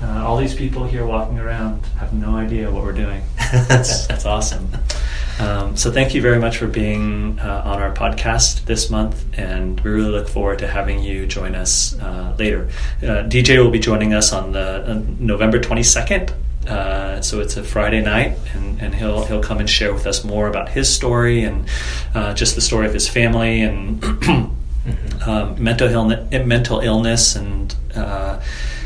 uh, 0.02 0.26
all 0.26 0.36
these 0.36 0.54
people 0.54 0.86
here 0.86 1.06
walking 1.06 1.38
around 1.38 1.86
have 1.98 2.12
no 2.12 2.36
idea 2.36 2.70
what 2.70 2.82
we're 2.84 2.92
doing. 2.92 3.22
that's, 3.68 4.06
that's 4.06 4.26
awesome. 4.26 4.68
Um, 5.38 5.76
so 5.76 5.90
thank 5.92 6.14
you 6.14 6.22
very 6.22 6.38
much 6.38 6.56
for 6.56 6.66
being 6.66 7.38
uh, 7.40 7.62
on 7.64 7.82
our 7.82 7.92
podcast 7.92 8.64
this 8.64 8.88
month, 8.88 9.24
and 9.38 9.78
we 9.80 9.90
really 9.90 10.10
look 10.10 10.28
forward 10.28 10.58
to 10.60 10.66
having 10.68 11.02
you 11.02 11.26
join 11.26 11.54
us 11.54 11.98
uh, 12.00 12.34
later. 12.38 12.68
Uh, 13.02 13.24
DJ 13.28 13.62
will 13.62 13.70
be 13.70 13.78
joining 13.78 14.14
us 14.14 14.32
on 14.32 14.52
the 14.52 14.90
uh, 14.90 15.02
November 15.18 15.60
twenty 15.60 15.82
second. 15.82 16.32
Uh, 16.66 17.20
so 17.20 17.40
it's 17.40 17.56
a 17.56 17.62
Friday 17.62 18.00
night, 18.00 18.38
and, 18.54 18.80
and 18.80 18.94
he'll 18.94 19.24
he'll 19.26 19.42
come 19.42 19.58
and 19.58 19.68
share 19.68 19.92
with 19.92 20.06
us 20.06 20.24
more 20.24 20.48
about 20.48 20.70
his 20.70 20.92
story 20.92 21.44
and 21.44 21.68
uh, 22.14 22.32
just 22.32 22.54
the 22.54 22.60
story 22.62 22.86
of 22.86 22.94
his 22.94 23.06
family 23.08 23.60
and 23.60 24.00
Mhm. 24.00 24.50
um, 25.26 25.62
mental 25.62 25.88
illness, 25.88 26.46
mental 26.46 26.80
illness, 26.80 27.36
and 27.36 27.74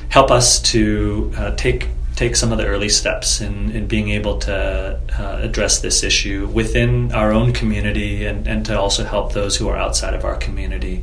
help 0.09 0.31
us 0.33 0.61
to 0.61 1.33
take 1.57 1.87
take 2.21 2.37
some 2.37 2.53
of 2.53 2.59
the 2.59 2.67
early 2.67 2.91
steps 2.91 3.41
in, 3.41 3.71
in 3.71 3.87
being 3.87 4.11
able 4.11 4.39
to 4.39 5.01
uh, 5.19 5.39
address 5.41 5.81
this 5.81 6.03
issue 6.03 6.47
within 6.49 7.11
our 7.13 7.33
own 7.33 7.51
community, 7.51 8.27
and, 8.27 8.47
and 8.47 8.67
to 8.67 8.79
also 8.79 9.05
help 9.05 9.33
those 9.33 9.57
who 9.57 9.69
are 9.69 9.77
outside 9.79 10.13
of 10.13 10.23
our 10.23 10.37
community 10.37 11.03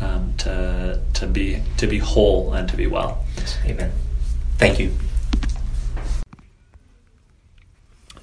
um, 0.00 0.32
to 0.38 1.00
to 1.14 1.26
be 1.26 1.60
to 1.78 1.88
be 1.88 1.98
whole 1.98 2.52
and 2.52 2.68
to 2.68 2.76
be 2.76 2.86
well. 2.86 3.24
Amen. 3.64 3.90
Thank 4.56 4.78
you. 4.78 4.92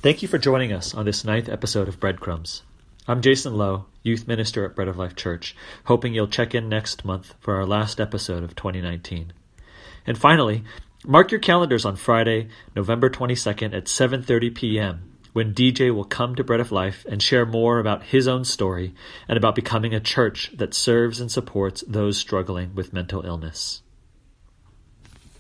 Thank 0.02 0.21
you 0.21 0.30
for 0.30 0.38
joining 0.38 0.71
us 0.71 0.95
on 0.95 1.04
this 1.04 1.25
ninth 1.25 1.49
episode 1.49 1.89
of 1.89 1.99
Breadcrumbs. 1.99 2.62
I'm 3.06 3.19
Jason 3.19 3.58
Lowe, 3.58 3.88
youth 4.02 4.30
minister 4.30 4.63
at 4.63 4.78
Bread 4.78 4.88
of 4.88 4.95
Life 4.95 5.17
Church, 5.17 5.58
hoping 5.84 6.13
you'll 6.13 6.28
check 6.28 6.56
in 6.56 6.69
next 6.69 7.04
month 7.04 7.34
for 7.41 7.56
our 7.56 7.65
last 7.65 7.99
episode 7.99 8.43
of 8.43 8.56
2019. 8.56 9.34
And 10.08 10.17
finally, 10.17 10.63
mark 11.05 11.31
your 11.31 11.39
calendars 11.39 11.85
on 11.85 11.95
Friday, 11.95 12.49
November 12.75 13.09
22nd 13.09 13.73
at 13.73 13.85
7:30 13.85 14.53
p.m. 14.53 15.03
when 15.31 15.53
DJ 15.53 15.93
will 15.93 16.03
come 16.03 16.35
to 16.35 16.43
Bread 16.43 16.59
of 16.59 16.71
Life 16.71 17.05
and 17.09 17.23
share 17.23 17.45
more 17.45 17.79
about 17.79 18.03
his 18.03 18.27
own 18.27 18.43
story 18.43 18.93
and 19.27 19.38
about 19.38 19.55
becoming 19.55 19.93
a 19.93 19.99
church 19.99 20.51
that 20.55 20.73
serves 20.73 21.21
and 21.21 21.31
supports 21.31 21.83
those 21.88 22.17
struggling 22.17 22.75
with 22.75 22.93
mental 22.93 23.25
illness. 23.25 23.81